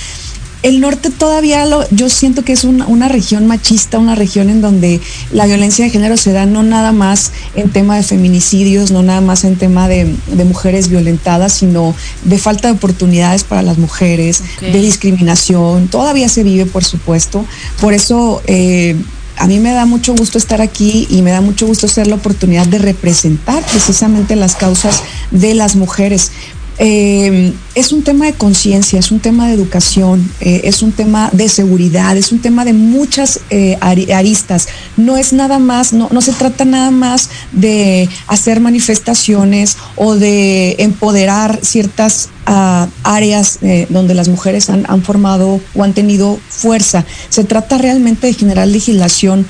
[0.64, 4.98] el norte todavía lo, yo siento que es una, región machista, una región en donde
[5.30, 9.20] la violencia de género se da no nada más en tema de feminicidios, no nada
[9.20, 10.06] más en tema de,
[10.46, 15.88] mujeres violentadas, sino de falta de oportunidades para las mujeres, de discriminación.
[15.88, 17.44] Todavía se vive, por supuesto.
[17.78, 18.96] Por eso eh,
[19.36, 22.16] a mí me da mucho gusto estar aquí y me da mucho gusto ser la
[22.16, 26.30] oportunidad de representar precisamente las causas de las mujeres.
[26.78, 31.30] Eh, es un tema de conciencia, es un tema de educación, eh, es un tema
[31.32, 34.68] de seguridad, es un tema de muchas eh, aristas.
[34.96, 40.76] No es nada más, no, no se trata nada más de hacer manifestaciones o de
[40.78, 47.04] empoderar ciertas ah, áreas donde las mujeres han, han, formado o han tenido fuerza.
[47.28, 49.46] Se trata realmente de generar legislación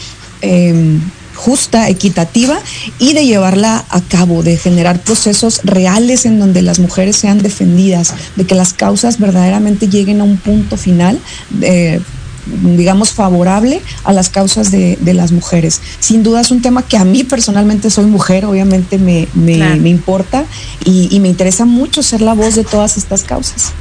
[1.34, 2.58] justa, equitativa
[2.98, 8.14] y de llevarla a cabo, de generar procesos reales en donde las mujeres sean defendidas,
[8.36, 11.18] de que las causas verdaderamente lleguen a un punto final.
[11.60, 12.00] Eh,
[12.46, 15.80] digamos, favorable a las causas de, las mujeres.
[15.98, 19.28] Sin duda es un tema que a mí personalmente soy mujer, obviamente me,
[19.88, 20.44] importa
[20.84, 23.72] y, y, me interesa mucho ser la voz de todas estas causas.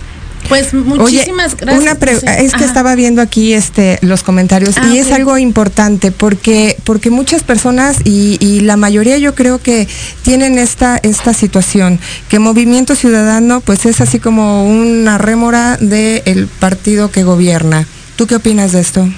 [0.50, 1.82] Pues muchísimas gracias.
[1.82, 6.78] Una es que estaba viendo aquí este los comentarios y ah, es algo importante porque
[6.84, 9.88] porque muchas personas y, la mayoría yo creo que
[10.22, 17.12] tienen esta esta situación que Movimiento Ciudadano pues es así como una rémora del partido
[17.12, 17.88] que gobierna.
[18.16, 19.10] ¿Tú qué opinas de esto?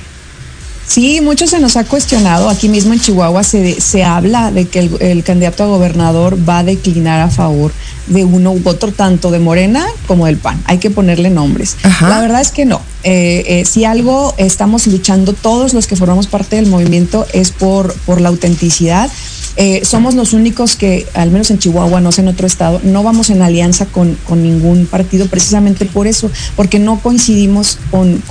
[0.87, 2.49] Sí, mucho se nos ha cuestionado.
[2.49, 6.63] Aquí mismo en Chihuahua se, se habla de que el, candidato a gobernador va a
[6.63, 7.71] declinar a favor
[8.07, 10.61] de uno u otro, tanto de Morena como del PAN.
[10.65, 11.75] Hay que ponerle nombres.
[12.01, 12.81] La verdad es que no.
[13.03, 17.93] Eh, eh, si algo estamos luchando todos los que formamos parte del movimiento es por,
[18.05, 19.09] por la autenticidad
[19.57, 23.03] eh, somos los únicos que, al menos en Chihuahua, no sé en otro estado, no
[23.03, 28.21] vamos en alianza con, ningún partido precisamente por eso, porque no coincidimos con,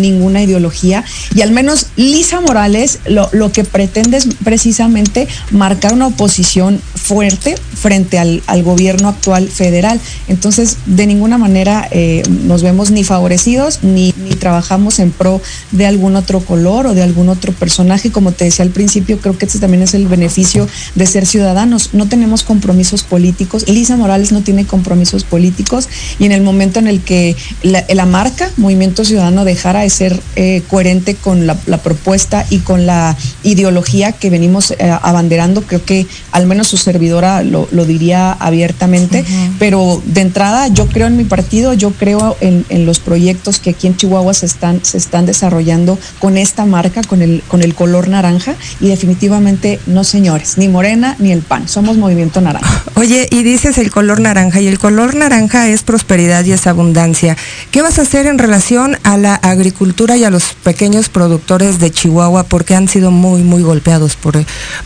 [0.00, 1.04] ninguna ideología.
[1.34, 8.18] Y al menos Lisa Morales lo, que pretende es precisamente marcar una oposición fuerte frente
[8.18, 10.00] al, gobierno actual federal.
[10.26, 15.40] Entonces, de ninguna manera eh, nos vemos ni favorecidos ni, ni trabajamos en pro
[15.70, 18.10] de algún otro color o de algún otro personaje.
[18.10, 20.47] Como te decía al principio, creo que este también es el beneficio
[20.94, 21.90] de ser ciudadanos.
[21.92, 23.64] No tenemos compromisos políticos.
[23.68, 25.88] Lisa Morales no tiene compromisos políticos.
[26.18, 30.62] Y en el momento en el que la, marca Movimiento Ciudadano dejara de ser eh,
[30.68, 36.46] coherente con la, propuesta y con la ideología que venimos eh, abanderando, creo que al
[36.46, 39.24] menos su servidora lo, diría abiertamente,
[39.58, 43.86] pero de entrada yo creo en mi partido, yo creo en, los proyectos que aquí
[43.86, 48.08] en Chihuahua se están, se están desarrollando con esta marca, con el, con el color
[48.08, 48.54] naranja.
[48.80, 52.82] Y definitivamente no señor ni Morena ni el PAN, somos Movimiento Naranja.
[52.94, 57.36] Oye, y dices el color naranja, y el color naranja es prosperidad y es abundancia.
[57.70, 61.90] ¿Qué vas a hacer en relación a la agricultura y a los pequeños productores de
[61.90, 64.36] Chihuahua porque han sido muy, muy golpeados por,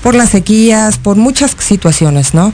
[0.02, 2.52] por las sequías, por muchas situaciones, ¿no?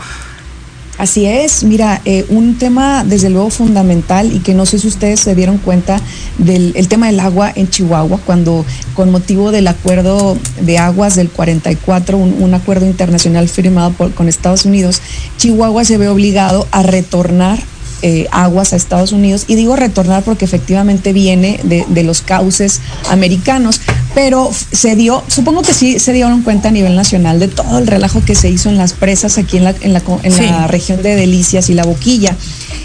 [0.98, 5.20] Así es, mira, eh, un tema desde luego fundamental y que no sé si ustedes
[5.20, 6.00] se dieron cuenta
[6.38, 11.30] del el tema del agua en Chihuahua, cuando con motivo del acuerdo de aguas del
[11.30, 15.00] 44, un, un acuerdo internacional firmado con Estados Unidos,
[15.37, 17.61] Chihuahua se ve obligado a retornar
[18.02, 19.44] eh, aguas a Estados Unidos.
[19.48, 22.80] Y digo retornar porque efectivamente viene de, de, los cauces
[23.11, 23.80] americanos,
[24.14, 27.87] pero se dio, supongo que sí se dieron cuenta a nivel nacional de todo el
[27.87, 30.42] relajo que se hizo en las presas aquí en la, en la, en sí.
[30.42, 32.37] la región de Delicias y La Boquilla.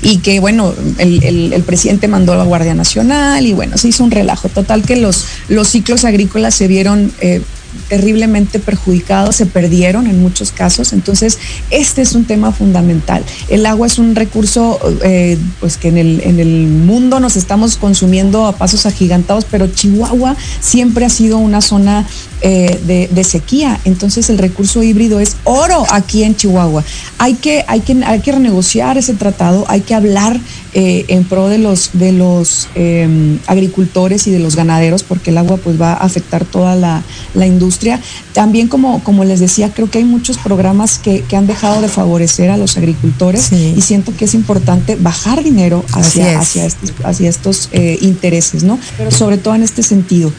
[0.01, 3.87] Y que bueno, el, el, el, presidente mandó a la Guardia Nacional y bueno, se
[3.87, 4.49] hizo un relajo.
[4.49, 7.41] Total que los, los ciclos agrícolas se vieron eh,
[7.89, 10.93] terriblemente perjudicados, se perdieron en muchos casos.
[10.93, 13.23] Entonces, este es un tema fundamental.
[13.49, 17.77] El agua es un recurso eh, pues que en el, en el mundo nos estamos
[17.77, 22.07] consumiendo a pasos agigantados, pero Chihuahua siempre ha sido una zona
[22.41, 23.79] eh, de, de, sequía.
[23.85, 26.83] Entonces el recurso híbrido es oro aquí en Chihuahua.
[27.17, 30.39] Hay que, hay que, hay que renegociar ese tratado, hay que hablar
[30.75, 35.37] eh, en pro de los, de los eh, agricultores y de los ganaderos, porque el
[35.37, 37.99] agua pues va a afectar toda la, la industria.
[38.33, 41.89] También como, como les decía, creo que hay muchos programas que, que han dejado de
[41.89, 43.73] favorecer a los agricultores sí.
[43.77, 47.69] y siento que es importante bajar dinero hacia, hacia estos, hacia estos
[48.01, 48.79] intereses, ¿no?
[48.97, 50.31] Pero sobre todo en este sentido,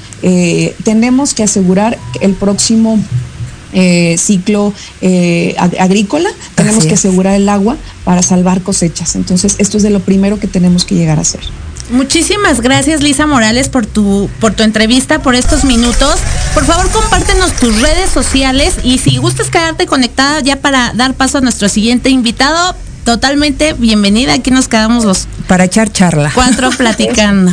[0.83, 2.99] tenemos que asegurar el próximo
[3.75, 9.17] eh, ciclo eh, agrícola, tenemos Así que asegurar el agua para salvar cosechas.
[9.17, 11.41] Entonces, esto es de lo primero que tenemos que llegar a hacer.
[11.91, 16.15] Muchísimas gracias Lisa Morales por tu por tu entrevista, por estos minutos.
[16.55, 21.39] Por favor, compártenos tus redes sociales y si gustas quedarte conectada ya para dar paso
[21.39, 24.33] a nuestro siguiente invitado, totalmente bienvenida.
[24.33, 26.31] Aquí nos quedamos los para echar charla.
[26.35, 27.53] Cuatro platicando.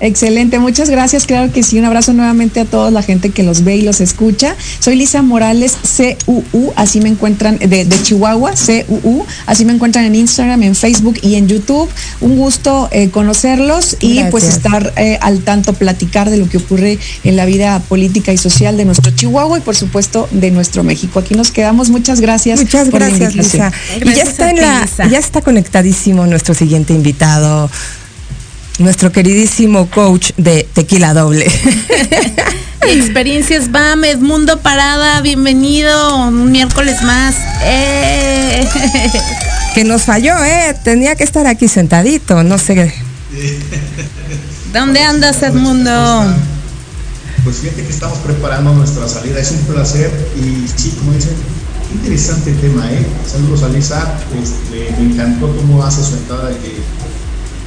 [0.00, 1.26] Excelente, muchas gracias.
[1.26, 4.00] Claro que sí, un abrazo nuevamente a toda la gente que los ve y los
[4.00, 4.54] escucha.
[4.78, 5.76] Soy Lisa Morales,
[6.24, 11.18] CUU, así me encuentran, de, de Chihuahua, CUU, así me encuentran en Instagram, en Facebook
[11.22, 11.88] y en YouTube.
[12.20, 14.30] Un gusto eh, conocerlos y gracias.
[14.30, 18.36] pues estar eh, al tanto, platicar de lo que ocurre en la vida política y
[18.36, 21.18] social de nuestro Chihuahua y por supuesto de nuestro México.
[21.18, 21.90] Aquí nos quedamos.
[21.90, 22.60] Muchas gracias.
[22.60, 23.72] Muchas gracias, Lisa.
[24.00, 25.08] Gracias y ya está, en la, Lisa.
[25.08, 27.68] ya está conectadísimo nuestro siguiente invitado
[28.78, 31.46] nuestro queridísimo coach de Tequila Doble.
[32.88, 37.34] Experiencias BAM, Edmundo Parada, bienvenido un miércoles más.
[37.64, 38.66] ¡Eh!
[39.74, 40.74] Que nos falló, ¿eh?
[40.82, 42.94] Tenía que estar aquí sentadito, no sé.
[44.72, 46.24] ¿Dónde andas, Edmundo?
[47.44, 51.34] Pues fíjate que estamos preparando nuestra salida, es un placer y sí, como dicen,
[51.92, 53.06] interesante tema, ¿eh?
[53.30, 56.76] Saludos a Lisa, este, me encantó cómo hace su entrada de que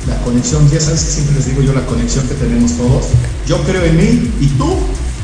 [0.07, 3.05] la conexión, ya sabes que siempre les digo yo la conexión que tenemos todos.
[3.47, 4.75] Yo creo en mí y tú.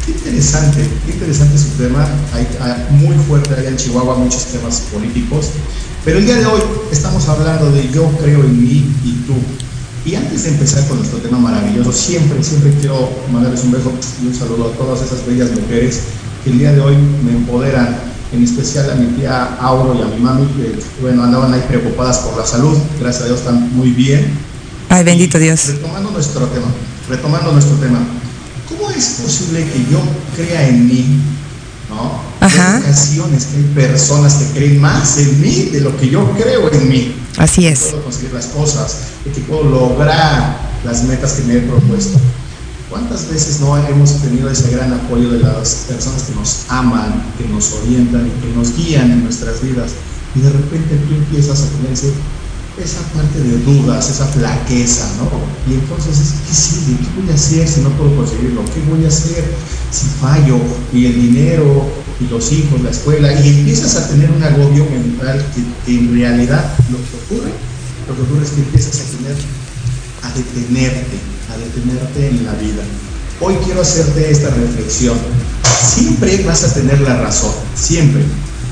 [0.06, 2.08] Qué interesante, qué interesante su tema.
[2.34, 2.48] Hay,
[2.92, 5.50] muy fuerte allá en Chihuahua muchos temas políticos.
[6.06, 6.62] Pero el día de hoy
[6.92, 9.34] estamos hablando de yo creo en mí y tú.
[10.06, 13.92] Y antes de empezar con nuestro tema maravilloso, siempre, siempre quiero mandarles un beso
[14.24, 16.04] y un saludo a todas esas bellas mujeres
[16.44, 20.06] que el día de hoy me empoderan en especial a mi tía Auro y a
[20.06, 23.92] mi mami, que bueno, andaban ahí preocupadas por la salud, gracias a Dios están muy
[23.92, 24.32] bien,
[24.90, 25.68] Ay, bendito Dios.
[25.68, 26.68] Retomando nuestro tema,
[27.10, 28.00] retomando nuestro tema,
[28.70, 30.00] ¿cómo es posible que yo
[30.36, 31.22] crea en mí?
[31.90, 32.22] ¿No?
[32.40, 32.78] Ajá.
[32.78, 36.72] Hay ocasiones que hay personas que creen más en mí de lo que yo creo
[36.72, 37.16] en mí.
[37.38, 37.80] Así que es.
[37.80, 42.20] Puedo conseguir las cosas, de que puedo lograr las metas que me he propuesto.
[42.90, 47.46] ¿Cuántas veces no hemos tenido ese gran apoyo de las personas que nos aman, que
[47.48, 49.92] nos orientan y que nos guían en nuestras vidas?
[50.36, 52.14] Y de repente tú empiezas a tener ese
[52.84, 55.30] esa parte de dudas, esa flaqueza, ¿no?
[55.72, 56.98] Y entonces, ¿qué sigue?
[56.98, 58.64] ¿Qué voy a hacer si no puedo conseguirlo?
[58.66, 59.44] ¿Qué voy a hacer
[59.92, 60.58] si fallo?
[60.94, 61.88] Y el dinero,
[62.20, 66.14] y los hijos, la escuela, y empiezas a tener un agobio mental que, que en
[66.14, 67.52] realidad lo que ocurre,
[68.08, 69.36] lo que ocurre es que empiezas a tener,
[70.22, 71.18] a detenerte,
[71.52, 72.84] a detenerte en la vida.
[73.40, 75.18] Hoy quiero hacerte esta reflexión.
[75.96, 78.24] Siempre vas a tener la razón, siempre.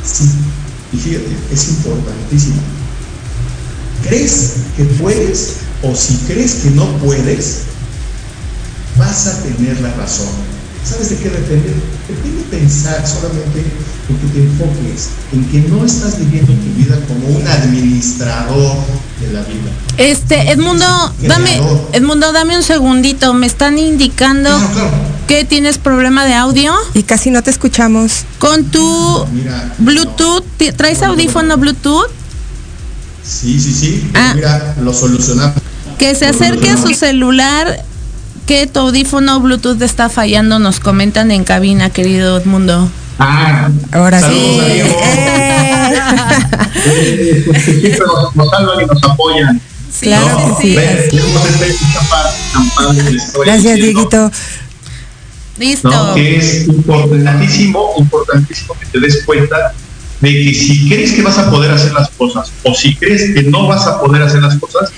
[0.04, 0.26] Sí.
[0.94, 2.62] Y fíjate, es importantísimo
[4.08, 7.62] crees que puedes o si crees que no puedes,
[8.98, 10.28] vas a tener la razón.
[10.84, 11.74] ¿Sabes de qué depende?
[12.08, 13.64] Depende pensar solamente
[14.08, 18.78] en que te enfoques, en que no estás viviendo tu vida como un administrador
[19.20, 19.72] de la vida.
[19.98, 20.86] Este, Edmundo,
[21.22, 21.60] dame,
[21.92, 23.34] Edmundo, dame un segundito.
[23.34, 24.92] Me están indicando claro, claro.
[25.28, 26.72] que tienes problema de audio.
[26.94, 28.26] Y casi no te escuchamos.
[28.38, 30.74] Con tu Mira, Bluetooth, no.
[30.76, 32.12] ¿traes no, audífono Bluetooth?
[33.26, 34.12] Sí, sí, sí.
[34.14, 35.56] Ah, mira, lo solucionamos.
[35.98, 37.84] Que se acerque a su celular,
[38.46, 42.90] que tu audífono Bluetooth está fallando, nos comentan en cabina, querido Edmundo.
[43.18, 44.60] Ah, ahora sí.
[44.60, 45.00] a Diego.
[46.88, 49.60] Eh, nos, nos salvan y nos apoyan.
[50.02, 50.58] Claro ¿no?
[50.58, 50.76] que sí.
[50.76, 51.10] Ven,
[52.10, 53.76] padre que les estoy Gracias.
[53.76, 54.32] Dieguito.
[55.58, 55.90] Listo.
[55.90, 56.14] ¿no?
[56.14, 59.74] Que es importantísimo, importantísimo que te des cuenta
[60.26, 63.44] de que si crees que vas a poder hacer las cosas o si crees que
[63.44, 64.92] no vas a poder hacer las cosas,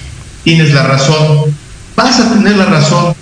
[0.44, 1.54] tienes la razón.
[1.98, 3.14] Vas a tener la razón.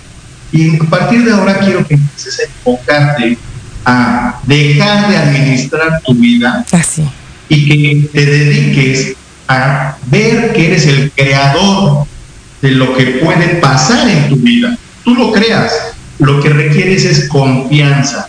[0.52, 3.38] Y a partir de ahora quiero que empieces a enfocarte
[3.84, 7.02] a dejar de administrar tu vida Así.
[7.48, 9.14] y que te dediques
[9.48, 12.06] a ver que eres el creador
[12.62, 14.78] de lo que puede pasar en tu vida.
[15.04, 15.72] Tú lo creas,
[16.20, 18.28] lo que requieres es confianza.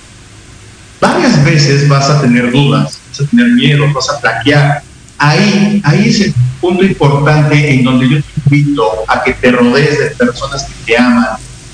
[1.00, 4.82] Varias veces vas a tener dudas, a tener miedo, vas a plaquear.
[5.18, 10.00] Ahí, ahí es el punto importante en donde yo te invito a que te rodees
[10.00, 11.26] de personas que te aman,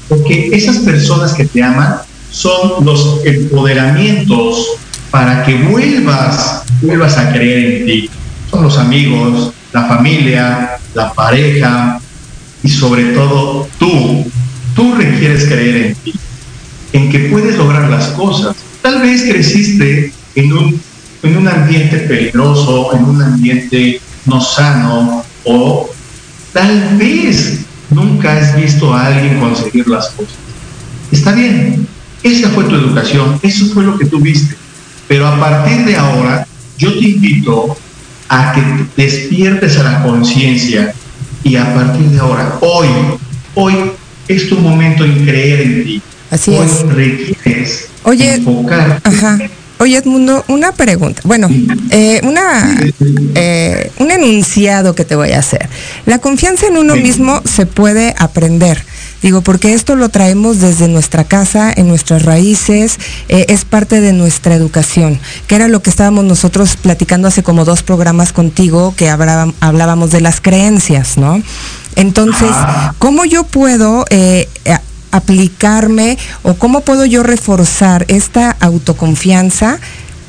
[0.07, 1.97] porque esas personas que te aman
[2.29, 4.77] son los empoderamientos
[5.11, 8.09] para que vuelvas, vuelvas a creer en ti.
[8.49, 11.99] Son los amigos, la familia, la pareja
[12.63, 14.25] y sobre todo tú.
[14.75, 16.13] Tú requieres creer en ti,
[16.93, 18.55] en que puedes lograr las cosas.
[18.81, 20.81] Tal vez creciste en un,
[21.23, 25.89] en un ambiente peligroso, en un ambiente no sano o
[26.51, 30.35] tal vez nunca has visto a alguien conseguir las cosas.
[31.11, 31.87] Está bien,
[32.23, 34.55] esa fue tu educación, eso fue lo que tú viste.
[35.07, 36.47] Pero a partir de ahora,
[36.77, 37.77] yo te invito
[38.29, 38.61] a que
[38.95, 40.93] te despiertes a la conciencia
[41.43, 42.87] y a partir de ahora, hoy,
[43.55, 43.73] hoy
[44.27, 46.01] es tu momento en creer en ti.
[46.31, 46.81] Así hoy es.
[46.87, 48.99] requieres Oye, enfocar.
[49.03, 49.39] Ajá.
[49.79, 51.21] Oye, Edmundo, una pregunta.
[51.25, 51.49] Bueno,
[51.89, 52.79] eh, una,
[53.35, 55.67] eh, un enunciado que te voy a hacer.
[56.05, 58.83] La confianza en uno mismo se puede aprender.
[59.21, 62.97] Digo, porque esto lo traemos desde nuestra casa, en nuestras raíces,
[63.29, 67.63] eh, es parte de nuestra educación, que era lo que estábamos nosotros platicando hace como
[67.63, 71.41] dos programas contigo, que hablábam- hablábamos de las creencias, ¿no?
[71.95, 72.49] Entonces,
[72.99, 74.49] ¿cómo yo puedo eh,
[75.13, 79.79] aplicarme o cómo puedo yo reforzar esta autoconfianza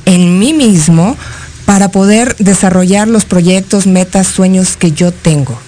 [0.04, 1.16] en mí mismo
[1.64, 5.58] para poder desarrollar los proyectos, metas, sueños que yo tengo?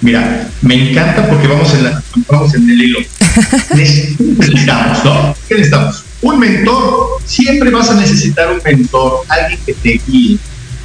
[0.00, 2.98] Mira, me encanta porque vamos en, la- vamos en el hilo.
[3.74, 5.34] Necesitamos, ¿no?
[5.48, 6.04] ¿Qué necesitamos?
[6.22, 7.18] Un mentor.
[7.24, 10.38] Siempre vas a necesitar un mentor, alguien que te guíe.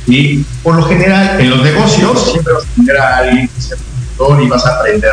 [0.07, 3.78] Y por lo general, en los negocios, siempre vas a tener a alguien que sea
[3.78, 3.84] tu
[4.26, 5.11] mentor y vas a aprender.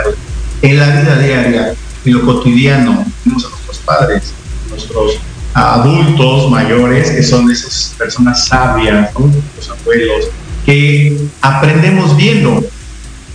[0.62, 4.32] En la vida diaria, en lo cotidiano, tenemos a nuestros padres,
[4.70, 5.18] nuestros
[5.54, 10.28] adultos mayores, que son esas personas sabias, los abuelos,
[10.64, 12.64] que aprendemos viendo.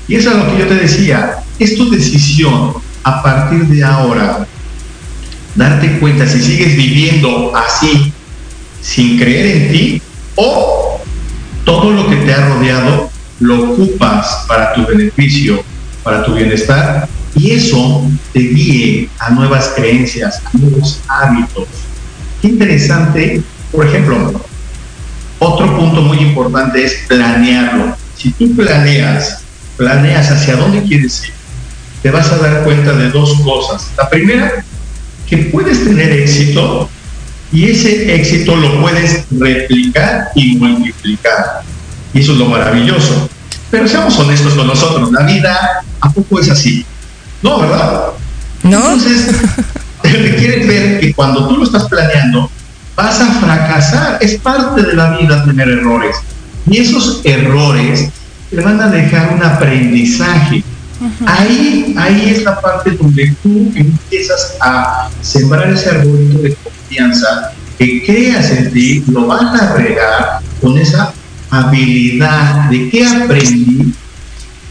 [0.07, 4.47] Y eso es lo que yo te decía, es tu decisión a partir de ahora
[5.55, 8.13] darte cuenta si sigues viviendo así,
[8.82, 10.01] sin creer en ti,
[10.36, 11.01] o
[11.65, 13.09] todo lo que te ha rodeado
[13.39, 15.63] lo ocupas para tu beneficio,
[16.03, 21.67] para tu bienestar, y eso te guíe a nuevas creencias, a nuevos hábitos.
[22.41, 24.41] Qué interesante, por ejemplo,
[25.39, 27.95] otro punto muy importante es planearlo.
[28.15, 29.43] Si tú planeas,
[29.77, 31.33] planeas hacia dónde quieres ir,
[32.01, 33.91] te vas a dar cuenta de dos cosas.
[33.97, 34.63] La primera,
[35.27, 36.89] que puedes tener éxito
[37.51, 41.61] y ese éxito lo puedes replicar y multiplicar.
[42.13, 43.29] Y eso es lo maravilloso.
[43.69, 46.85] Pero seamos honestos con nosotros, la vida a poco es así.
[47.41, 48.07] No, ¿verdad?
[48.63, 48.93] ¿No?
[48.93, 49.35] Entonces,
[50.03, 52.49] requiere ver que cuando tú lo estás planeando,
[52.95, 54.17] vas a fracasar.
[54.21, 56.17] Es parte de la vida tener errores.
[56.69, 58.09] Y esos errores
[58.49, 60.63] te van a dejar un aprendizaje.
[61.25, 68.03] Ahí, ahí es la parte donde tú empiezas a sembrar ese arbolito de confianza, que
[68.03, 71.13] creas en ti, lo vas a regar con esa
[71.51, 73.93] habilidad de que aprendí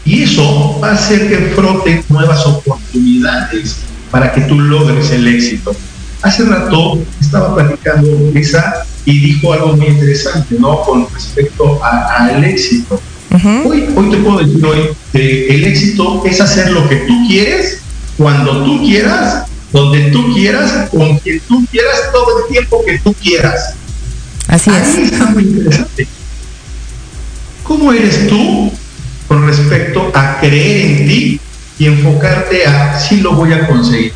[0.07, 3.77] y eso va a hacer que froten nuevas oportunidades
[4.09, 5.75] para que tú logres el éxito.
[6.21, 10.81] Hace rato estaba platicando Lisa y dijo algo muy interesante, ¿no?
[10.81, 12.99] Con respecto a- al éxito.
[13.65, 14.79] Hoy, hoy te puedo decir hoy
[15.11, 17.79] que el éxito es hacer lo que tú quieres,
[18.17, 19.43] cuando tú quieras,
[19.73, 23.73] donde tú quieras, con quien tú quieras, todo el tiempo que tú quieras.
[24.47, 25.11] Así Ahí es.
[25.11, 26.07] está muy interesante.
[27.63, 28.71] ¿Cómo eres tú
[29.27, 31.39] con respecto a creer en ti
[31.79, 34.13] y enfocarte a si lo voy a conseguir?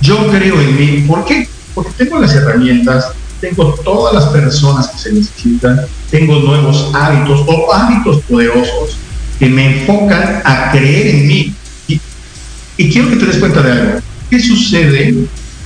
[0.00, 1.04] Yo creo en mí.
[1.06, 1.48] ¿Por qué?
[1.74, 5.80] Porque tengo las herramientas, tengo todas las personas que se necesitan,
[6.10, 8.96] tengo nuevos hábitos o hábitos poderosos
[9.38, 11.54] que me enfocan a creer en mí.
[11.88, 12.00] Y,
[12.76, 14.00] y quiero que te des cuenta de algo.
[14.30, 15.14] ¿Qué sucede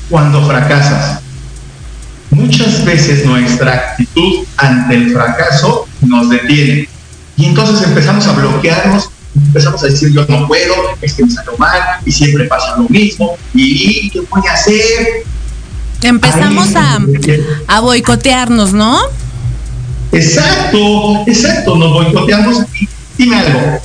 [0.08, 1.22] cuando fracasas?
[2.30, 6.88] muchas veces nuestra actitud ante el fracaso nos detiene.
[7.38, 11.56] Y entonces empezamos a bloquearnos, empezamos a decir yo no puedo, es que me salió
[11.56, 13.36] mal y siempre pasa lo mismo.
[13.54, 15.22] ¿Y qué voy a hacer?
[16.02, 16.98] Empezamos a,
[17.68, 18.98] a boicotearnos, ¿no?
[20.10, 22.64] Exacto, exacto, nos boicoteamos.
[23.16, 23.80] Dime algo,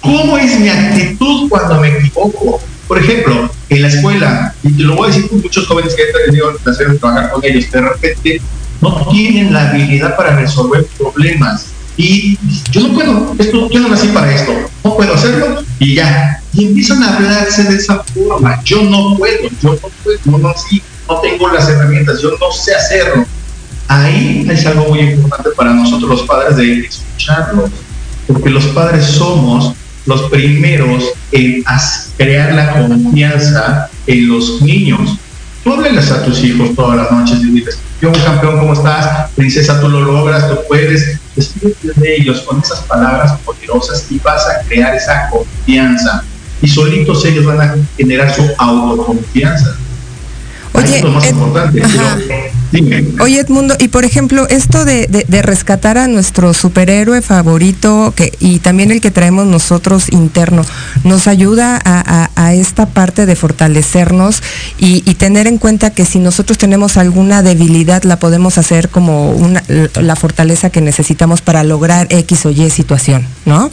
[0.00, 2.60] ¿cómo es mi actitud cuando me equivoco?
[2.88, 6.02] Por ejemplo, en la escuela, y te lo voy a decir con muchos jóvenes que
[6.02, 8.42] he tenido el placer de trabajar con ellos, de repente
[8.80, 11.66] no tienen la habilidad para resolver problemas.
[11.96, 12.38] Y
[12.70, 14.52] yo no puedo, esto, yo no nací para esto,
[14.84, 16.40] no puedo hacerlo y ya.
[16.54, 18.62] Y empiezan a hablarse de esa forma.
[18.64, 22.74] Yo no puedo, yo no puedo, no, sí, no tengo las herramientas, yo no sé
[22.74, 23.26] hacerlo.
[23.88, 27.70] Ahí es algo muy importante para nosotros los padres de escucharlos,
[28.26, 29.74] porque los padres somos
[30.06, 31.64] los primeros en
[32.16, 35.16] crear la confianza en los niños.
[35.62, 39.30] Tú hábleles a tus hijos todas las noches y dices, yo campeón, ¿cómo estás?
[39.32, 41.18] Princesa, tú lo logras, tú puedes.
[41.40, 46.22] Despídete de ellos con esas palabras poderosas y vas a crear esa confianza.
[46.60, 49.78] Y solitos ellos van a generar su autoconfianza.
[50.72, 51.82] Oye, es lo más importante.
[53.20, 55.06] Oye, Edmundo, y por ejemplo, esto de,
[55.42, 60.62] rescatar a nuestro superhéroe favorito que, y también el que traemos nosotros interno,
[61.02, 64.42] nos ayuda a, esta parte de fortalecernos
[64.78, 69.62] y, tener en cuenta que si nosotros tenemos alguna debilidad, la podemos hacer como una,
[70.00, 73.70] la fortaleza que necesitamos para lograr X o Y situación, ¿no?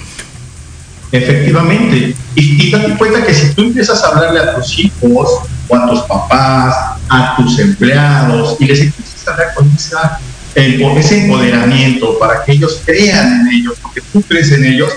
[1.11, 2.15] Efectivamente.
[2.35, 5.29] Y, y date cuenta que si tú empiezas a hablarle a tus hijos
[5.67, 6.75] o a tus papás,
[7.09, 13.41] a tus empleados, y les empiezas a hablar con ese empoderamiento para que ellos crean
[13.41, 14.89] en ellos, porque tú crees en ellos,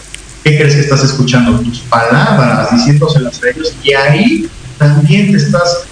[0.45, 1.61] ¿qué crees que estás escuchando?
[1.61, 4.49] Tus palabras, diciéndoselas a ellos, y ahí
[4.79, 5.85] también te estás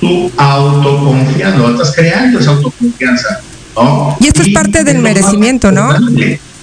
[0.00, 3.40] tú autoconfiando, estás creando esa autoconfianza.
[3.76, 4.16] ¿no?
[4.20, 5.90] Y esto es parte del merecimiento, ¿no?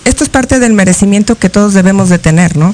[0.06, 2.74] Esto es parte del merecimiento que todos debemos de tener, ¿no?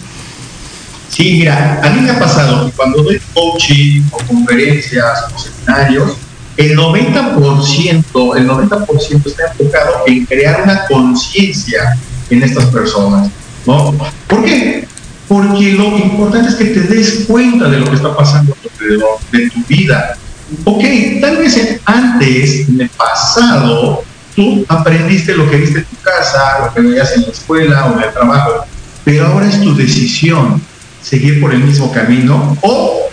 [1.16, 6.18] Sí, mira, a mí me ha pasado que cuando doy coaching o conferencias o seminarios,
[6.58, 11.98] el 90%, el 90% está enfocado en crear una conciencia
[12.32, 13.30] en estas personas,
[13.68, 13.94] ¿no?
[14.28, 14.88] ¿Por qué?
[15.28, 19.50] Porque lo importante es que te des cuenta de lo que está pasando alrededor de
[19.52, 20.18] tu vida.
[20.64, 20.84] Ok,
[21.22, 24.04] tal vez antes, en el pasado,
[24.36, 27.98] tú aprendiste lo que viste en tu casa, lo que veías en la escuela o
[27.98, 28.66] en el trabajo,
[29.06, 30.62] pero ahora es tu decisión
[31.04, 33.10] seguir por el mismo camino o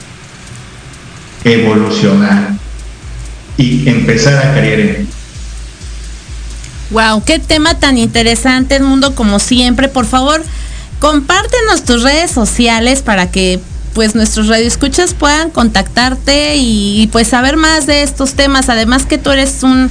[1.45, 2.55] evolucionar
[3.57, 5.21] y empezar a creer en
[6.91, 9.89] Wow, qué tema tan interesante, el mundo como siempre.
[9.89, 10.43] Por favor,
[10.99, 13.61] compártenos tus redes sociales para que
[13.95, 18.69] pues nuestros radioescuchas puedan contactarte y, pues saber más de estos temas.
[18.69, 19.89] Además que tú eres un,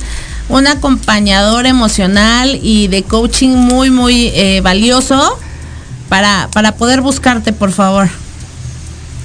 [0.50, 5.40] un acompañador emocional y de coaching muy, muy eh, valioso
[6.10, 8.10] para, para poder buscarte, por favor.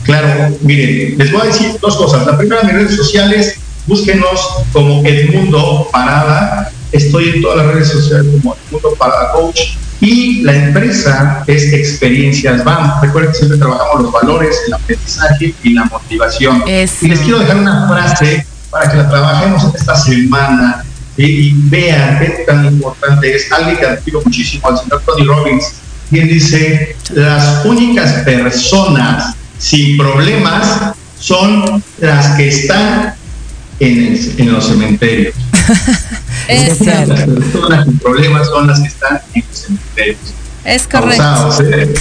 [0.04, 2.26] Claro, miren, les voy a decir dos cosas.
[2.26, 3.56] La primera, mis redes sociales,
[3.86, 4.40] búsquenos
[4.72, 6.70] como Edmundo Parada.
[6.92, 9.60] Estoy en todas las redes sociales como Edmundo Parada Coach.
[10.00, 13.00] Y la empresa es Experiencias BAM.
[13.00, 16.62] Recuerden que siempre trabajamos los valores, el aprendizaje y la motivación.
[16.66, 20.84] Y les quiero dejar una frase para que la trabajemos esta semana
[21.16, 23.50] y, vean qué tan importante es.
[23.50, 25.72] Alguien que admiro muchísimo, al señor Tony Robbins,
[26.10, 33.14] quien dice, las únicas personas sin problemas son las que están
[33.80, 35.34] en, los cementerios.
[36.48, 40.18] es Las personas sin problemas son las que están en los cementerios.
[40.64, 41.62] Es correcto.
[41.62, 41.94] ¿eh?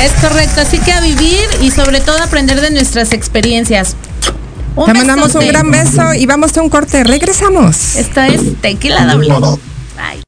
[0.00, 3.96] Es correcto, así que a vivir y sobre todo aprender de nuestras experiencias.
[4.86, 7.04] Te mandamos un gran beso y vamos a un corte.
[7.04, 7.96] Regresamos.
[7.96, 9.28] Esta es Tequila Doble.
[9.34, 10.22] Bye.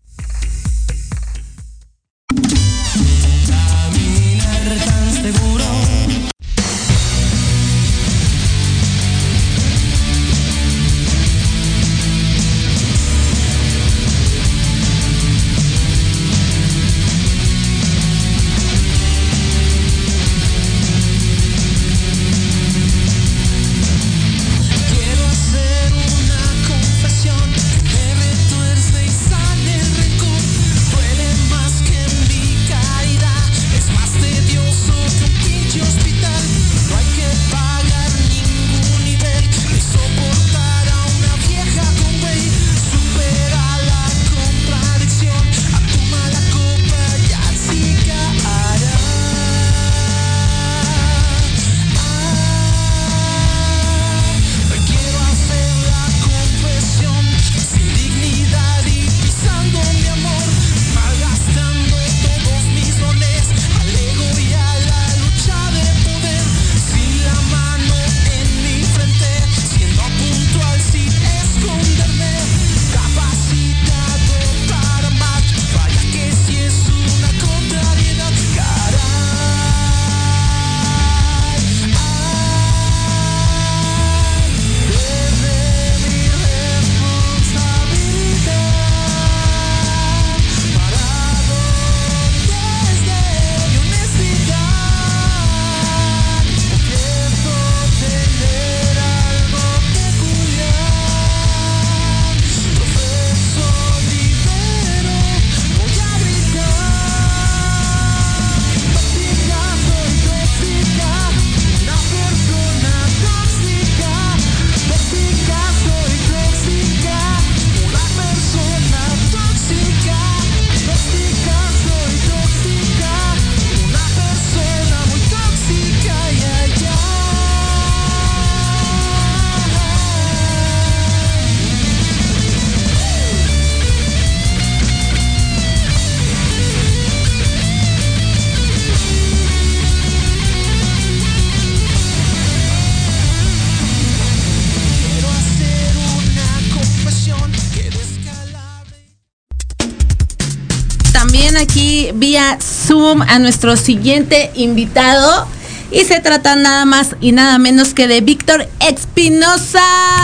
[152.86, 155.46] Zoom a nuestro siguiente invitado.
[155.90, 159.80] Y se trata nada más y nada menos que de Víctor Espinosa.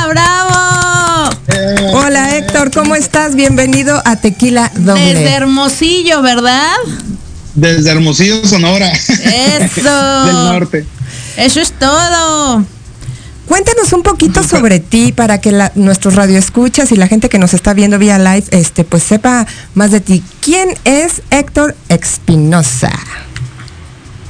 [0.09, 1.37] ¡Bravo!
[1.93, 3.35] Hola Héctor, ¿cómo estás?
[3.35, 5.15] Bienvenido a Tequila Doble.
[5.15, 6.75] Desde Hermosillo, ¿verdad?
[7.55, 8.91] Desde Hermosillo, Sonora.
[8.91, 10.25] Eso.
[10.27, 10.85] Del norte.
[11.37, 12.65] Eso es todo.
[13.51, 17.53] Cuéntanos un poquito sobre ti para que la, nuestros radioescuchas y la gente que nos
[17.53, 19.45] está viendo vía live, este, pues sepa
[19.75, 20.23] más de ti.
[20.41, 22.93] ¿Quién es Héctor Espinosa?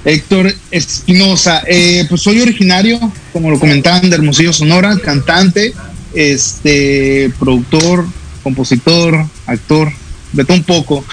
[0.06, 2.98] Héctor Espinosa, eh, pues soy originario,
[3.34, 5.74] como lo comentaban, de Hermosillo, Sonora, cantante,
[6.14, 8.06] este, productor,
[8.42, 9.92] compositor, actor,
[10.32, 11.04] de todo un poco.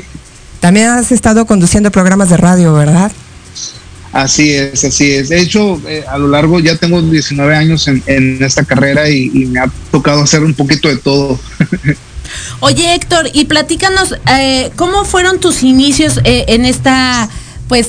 [0.60, 3.12] También has estado conduciendo programas de radio, ¿verdad?
[4.12, 5.28] Así es, así es.
[5.28, 9.60] De hecho, eh, a lo largo ya tengo 19 años en, esta carrera y, me
[9.60, 11.38] ha tocado hacer un poquito de todo.
[12.60, 17.28] Oye, Héctor, y platícanos, eh, ¿cómo fueron tus inicios eh, en esta,
[17.68, 17.88] pues,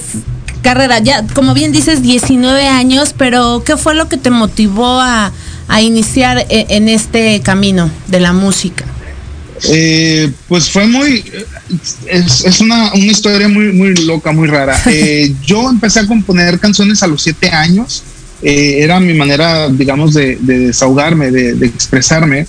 [0.62, 1.00] carrera?
[1.00, 5.32] Ya, como bien dices, 19 años, pero ¿qué fue lo que te motivó a,
[5.68, 8.86] a iniciar en este camino de la música?
[9.70, 11.24] Eh, pues fue muy,
[12.08, 14.82] es, es una, una, historia muy, muy loca, muy rara.
[14.92, 18.04] Eh, yo empecé a componer canciones a los siete años,
[18.42, 22.48] eh, era mi manera, digamos, de, de desahogarme, de, de expresarme.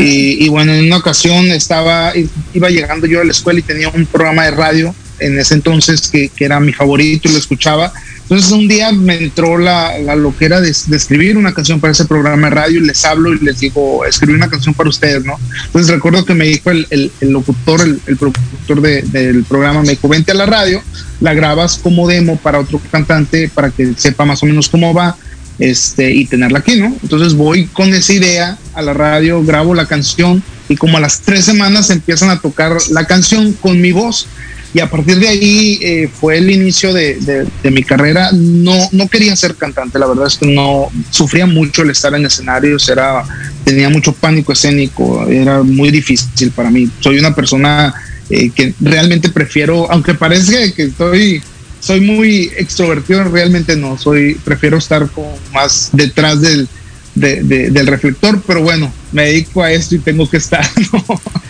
[0.00, 2.12] Y, y, bueno, en una ocasión estaba,
[2.52, 6.08] iba llegando yo a la escuela y tenía un programa de radio en ese entonces
[6.08, 7.92] que, que era mi favorito y lo escuchaba.
[8.30, 12.04] Entonces un día me entró la, la loquera de, de, escribir una canción para ese
[12.04, 15.36] programa de radio y les hablo y les digo, escribí una canción para ustedes, ¿no?
[15.66, 19.90] Entonces recuerdo que me dijo el, el, el locutor, el, productor de, del programa, me
[19.90, 20.80] dijo, vente a la radio,
[21.18, 25.16] la grabas como demo para otro cantante para que sepa más o menos cómo va
[25.58, 26.96] este, y tenerla aquí, ¿no?
[27.02, 31.22] Entonces voy con esa idea a la radio, grabo la canción y como a las
[31.22, 34.28] tres semanas empiezan a tocar la canción con mi voz
[34.72, 38.30] y a partir de ahí eh, fue el inicio de, de, mi carrera.
[38.32, 42.24] No, no quería ser cantante, la verdad es que no sufría mucho el estar en
[42.24, 43.24] escenarios, era,
[43.64, 46.88] tenía mucho pánico escénico, era muy difícil para mí.
[47.00, 47.92] Soy una persona
[48.28, 51.42] eh, que realmente prefiero, aunque parece que estoy
[51.80, 56.68] soy muy extrovertido, realmente no, soy prefiero estar como más detrás del,
[57.14, 60.64] de, de, del reflector, pero bueno, me dedico a esto y tengo que estar.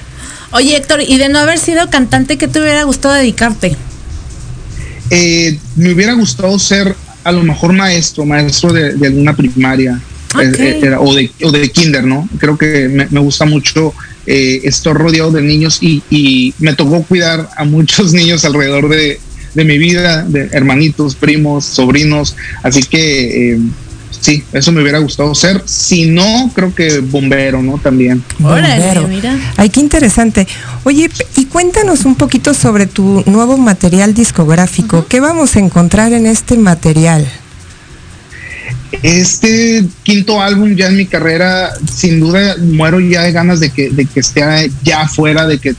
[0.53, 3.77] Oye, Héctor, y de no haber sido cantante, ¿qué te hubiera gustado dedicarte?
[5.11, 6.95] Eh, me hubiera gustado ser
[7.25, 10.01] a lo mejor maestro, maestro de, de alguna primaria
[10.35, 10.53] okay.
[10.59, 12.29] eh, era, o, de, o, de, kinder, ¿no?
[12.39, 13.95] Creo que me, me gusta mucho
[14.27, 19.21] eh, estar rodeado de niños y, y, me tocó cuidar a muchos niños alrededor de,
[19.55, 23.59] de mi vida, de hermanitos, primos, sobrinos, así que eh,
[24.21, 25.63] sí, eso me hubiera gustado ser.
[25.65, 27.79] Si no, creo que bombero, ¿no?
[27.79, 28.23] También.
[28.39, 29.09] Bombero.
[29.09, 29.37] mira.
[29.57, 30.47] Ay, qué interesante.
[30.85, 34.99] Oye, y cuéntanos un poquito sobre tu nuevo material discográfico.
[34.99, 35.07] Uh -huh.
[35.09, 37.27] ¿Qué vamos a encontrar en este material?
[39.03, 43.91] Este quinto álbum ya en mi carrera, sin duda muero ya de ganas de que,
[43.91, 44.43] de que esté
[44.83, 45.75] ya fuera, de que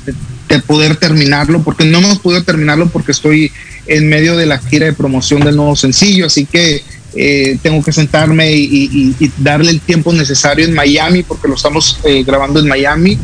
[0.47, 3.51] de poder terminarlo, porque no hemos podido terminarlo porque estoy
[3.87, 6.83] en medio de la gira de promoción del nuevo sencillo, así que
[7.13, 11.55] eh, tengo que sentarme y, y, y, darle el tiempo necesario en Miami, porque lo
[11.55, 13.17] estamos eh, grabando en Miami,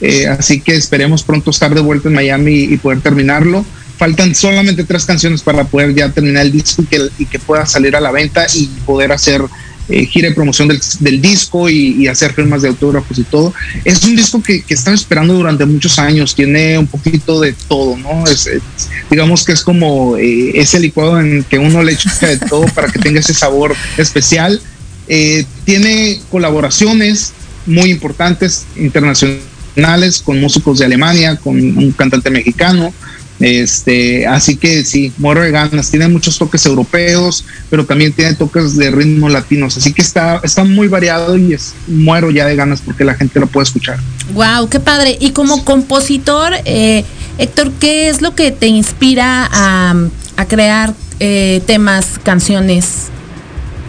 [0.00, 3.64] eh, así que esperemos pronto estar de vuelta en Miami y, poder terminarlo.
[3.96, 7.66] Faltan solamente tres canciones para poder ya terminar el disco y que, y que pueda
[7.66, 9.42] salir a la venta y poder hacer
[9.90, 13.52] eh, gira de promoción del, disco y, y, hacer firmas de autógrafos y todo.
[13.84, 17.96] Es un disco que, que estaba esperando durante muchos años, tiene un poquito de todo,
[17.96, 18.24] ¿no?
[18.26, 18.62] Es, es,
[19.10, 22.88] digamos que es como eh, ese licuado en que uno le echa de todo para
[22.90, 24.60] que tenga ese sabor especial.
[25.08, 27.32] Eh, tiene colaboraciones
[27.66, 32.94] muy importantes internacionales con músicos de Alemania, con un cantante mexicano,
[33.40, 35.90] este, así que sí, muero de ganas.
[35.90, 39.76] Tiene muchos toques europeos, pero también tiene toques de ritmos latinos.
[39.78, 43.40] Así que está, está muy variado y es, muero ya de ganas porque la gente
[43.40, 43.98] lo puede escuchar.
[44.34, 45.16] Wow, qué padre.
[45.18, 47.04] Y como compositor, eh,
[47.38, 49.94] Héctor, ¿qué es lo que te inspira a,
[50.36, 53.06] a crear eh, temas, canciones?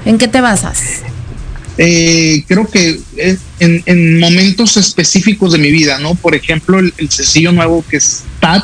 [0.05, 1.01] ¿En qué te basas?
[1.77, 2.99] Eh, creo que
[3.59, 6.15] en, en, momentos específicos de mi vida, ¿no?
[6.15, 8.63] Por ejemplo, el, el sencillo nuevo que es TAT,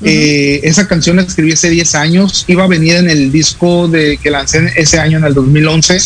[0.00, 0.08] Uh -huh.
[0.08, 4.18] eh, esa canción la escribí hace 10 años, iba a venir en el disco de
[4.18, 5.96] que lancé ese año, en el 2011,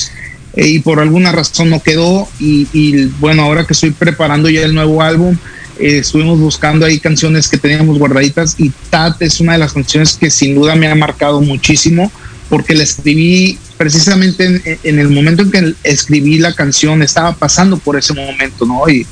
[0.56, 2.28] eh, y por alguna razón no quedó.
[2.38, 5.36] Y, y, bueno, ahora que estoy preparando ya el nuevo álbum,
[5.78, 10.14] eh, estuvimos buscando ahí canciones que teníamos guardaditas y Tat es una de las canciones
[10.14, 12.10] que sin duda me ha marcado muchísimo
[12.48, 17.78] porque la escribí precisamente en, en el momento en que escribí la canción, estaba pasando
[17.78, 18.88] por ese momento, ¿no?
[18.88, 19.06] Y,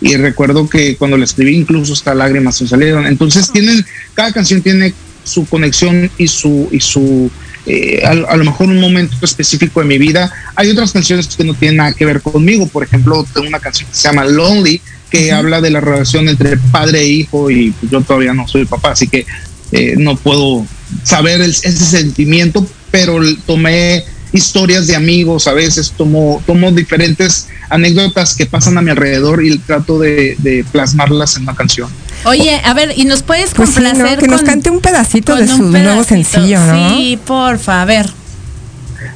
[0.00, 3.06] y recuerdo que cuando la escribí incluso hasta lágrimas se salieron.
[3.06, 3.84] Entonces tienen,
[4.14, 4.94] cada canción tiene
[5.24, 7.30] su conexión y su, y su
[7.66, 10.32] eh, a, lo mejor un momento específico de mi vida.
[10.56, 12.66] Hay otras canciones que no tienen nada que ver conmigo.
[12.66, 14.80] Por ejemplo, tengo una canción que se llama Lonely,
[15.10, 18.92] que habla de la relación entre padre e hijo y yo todavía no soy papá,
[18.92, 19.26] así que
[19.72, 20.66] eh, no puedo
[21.02, 28.46] saber ese sentimiento, pero tomé historias de amigos, a veces tomo, tomo diferentes anécdotas que
[28.46, 31.88] pasan a mi alrededor y trato de, plasmarlas en una canción.
[32.24, 34.18] Oye, a ver, ¿y nos puedes pues complacer?
[34.18, 36.96] que nos cante un pedacito de su nuevo sencillo, ¿no?
[36.96, 38.10] Sí, porfa, a ver.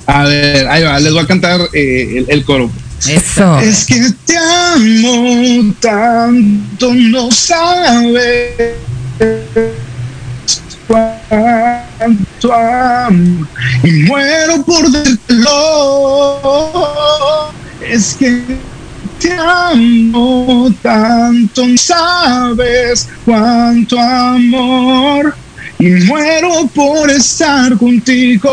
[0.06, 2.70] A ver, ahí va, les voy a cantar eh, el, coro.
[3.06, 3.58] Eso.
[3.58, 8.74] Es que te amo tanto, no sabes
[10.86, 13.46] cuánto amo
[13.82, 15.50] y muero por dentro.
[17.80, 18.58] Es que
[19.20, 25.34] te amo tanto, sabes cuánto amor
[25.78, 28.50] y muero por estar contigo.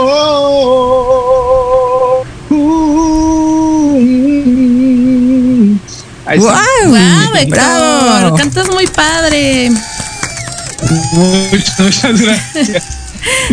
[6.38, 6.56] wow,
[6.88, 9.72] wow, Héctor, cantas muy padre.
[11.14, 12.84] Muchas, gracias.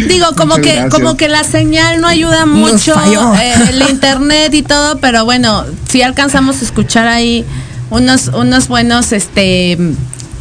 [0.09, 4.99] Digo, como que, como que la señal no ayuda mucho, eh, el internet y todo,
[4.99, 7.45] pero bueno, si alcanzamos a escuchar ahí
[7.91, 9.77] unos, unos buenos este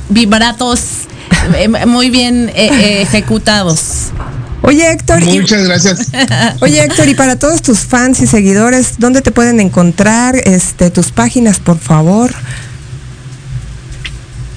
[0.09, 1.07] vibratos
[1.55, 4.11] eh, muy bien eh, ejecutados.
[4.61, 6.11] Oye Héctor, muchas gracias.
[6.61, 10.35] Oye Héctor, y para todos tus fans y seguidores, ¿dónde te pueden encontrar?
[10.35, 12.33] Este, tus páginas, por favor.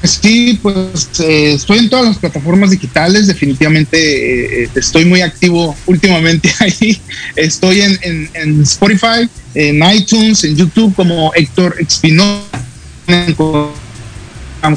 [0.02, 6.50] Sí, pues eh, estoy en todas las plataformas digitales, definitivamente eh, estoy muy activo últimamente
[6.60, 7.00] ahí.
[7.36, 12.46] Estoy en, Spotify, en iTunes, en YouTube como Héctor Espinosa,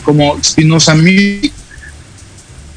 [0.03, 1.53] como Espinosa Music.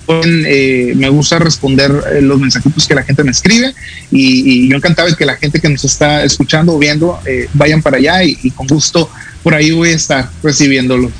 [0.08, 1.90] Eh, me gusta responder
[2.22, 3.74] los mensajitos que la gente me escribe
[4.12, 7.18] y, yo encantado de que la gente que nos está escuchando o viendo
[7.54, 9.10] vayan para allá y, y con gusto
[9.42, 11.10] por ahí voy a estar recibiéndolo.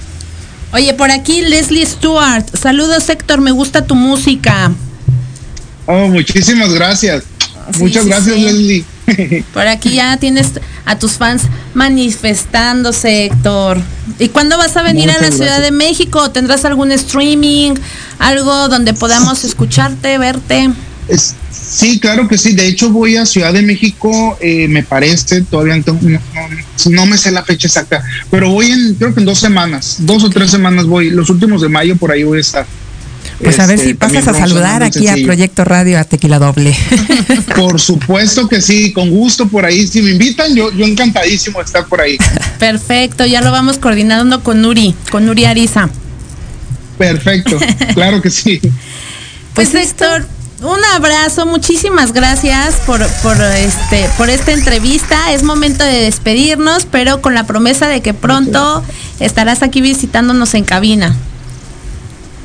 [0.76, 2.44] Oye, por aquí Leslie Stewart.
[2.54, 3.40] Saludos, Héctor.
[3.40, 4.70] Me gusta tu música.
[5.86, 7.24] Oh, muchísimas gracias.
[7.78, 8.84] Muchas gracias, Leslie.
[9.54, 10.48] Por aquí ya tienes
[10.84, 13.80] a tus fans manifestándose, Héctor.
[14.18, 16.30] ¿Y cuándo vas a venir a la Ciudad de México?
[16.30, 17.76] ¿Tendrás algún streaming?
[18.18, 20.70] ¿Algo donde podamos escucharte, verte?
[21.68, 22.52] Sí, claro que sí.
[22.52, 25.82] De hecho, voy a Ciudad de México, eh, me parece, todavía
[26.90, 30.24] no, me sé la fecha exacta, pero voy en, creo que en dos semanas, dos
[30.24, 32.66] o tres semanas voy, los últimos de mayo por ahí voy a estar.
[33.42, 36.74] Pues a ver si este, pasas a saludar aquí a Proyecto Radio a Tequila Doble.
[37.56, 39.86] Por supuesto que sí, con gusto por ahí.
[39.86, 42.16] Si me invitan, yo, yo encantadísimo de estar por ahí.
[42.58, 45.90] Perfecto, ya lo vamos coordinando con Nuri, con Nuri Ariza.
[46.96, 47.58] Perfecto,
[47.94, 48.58] claro que sí.
[49.54, 50.26] Pues, pues Héctor,
[50.62, 55.32] un abrazo, muchísimas gracias por, por, este, por esta entrevista.
[55.32, 58.82] Es momento de despedirnos, pero con la promesa de que pronto
[59.20, 61.16] estarás aquí visitándonos en cabina.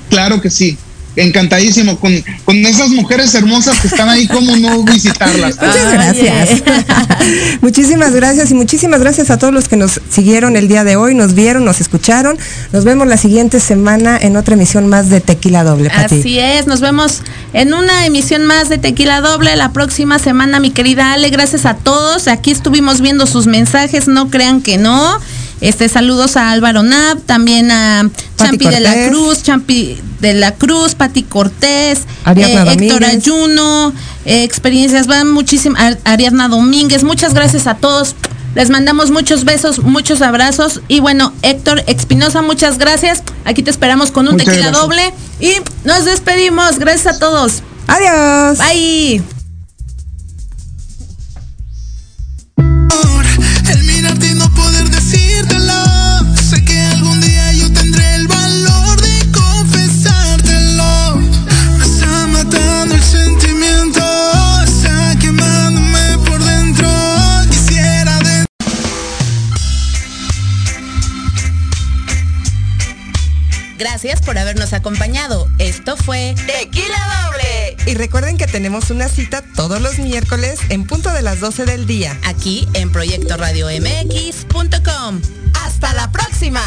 [0.10, 0.78] Claro que sí
[1.16, 2.14] encantadísimo con,
[2.46, 5.56] con esas mujeres hermosas que están ahí, como no visitarlas?
[5.56, 6.64] Muchas gracias.
[7.62, 11.16] muchísimas gracias y muchísimas gracias a todos los que nos siguieron el día de hoy,
[11.16, 12.38] nos vieron, nos escucharon.
[12.72, 15.90] Nos vemos la siguiente semana en otra emisión más de Tequila Doble.
[15.90, 17.22] Así es, nos vemos
[17.54, 21.30] en una emisión más de Tequila Doble la próxima semana, mi querida Ale.
[21.30, 22.28] Gracias a todos.
[22.28, 25.20] Aquí estuvimos viendo sus mensajes, no crean que no.
[25.62, 30.96] Este, saludos a Álvaro Nab, también a Champi de la Cruz, Champi de la Cruz,
[30.96, 32.00] Pati Cortés,
[32.36, 33.94] eh, Héctor Ayuno,
[34.26, 38.16] eh, experiencias van muchísimas, Ariadna Domínguez, muchas gracias a todos.
[38.56, 40.82] Les mandamos muchos besos, muchos abrazos.
[40.90, 43.24] Y bueno, Héctor Espinosa, muchas gracias.
[43.46, 45.14] Aquí te esperamos con un tequila doble.
[45.40, 45.54] Y
[45.86, 46.78] nos despedimos.
[46.78, 47.64] Gracias a todos.
[47.88, 48.58] Adiós.
[48.58, 49.41] Bye.
[74.22, 75.48] Gracias por habernos acompañado.
[75.58, 77.76] Esto fue Tequila Doble.
[77.88, 81.88] Y recuerden que tenemos una cita todos los miércoles en punto de las 12 del
[81.88, 82.16] día.
[82.24, 85.22] Aquí en Proyecto Radio MX.com.
[85.56, 86.62] Hasta la próxima.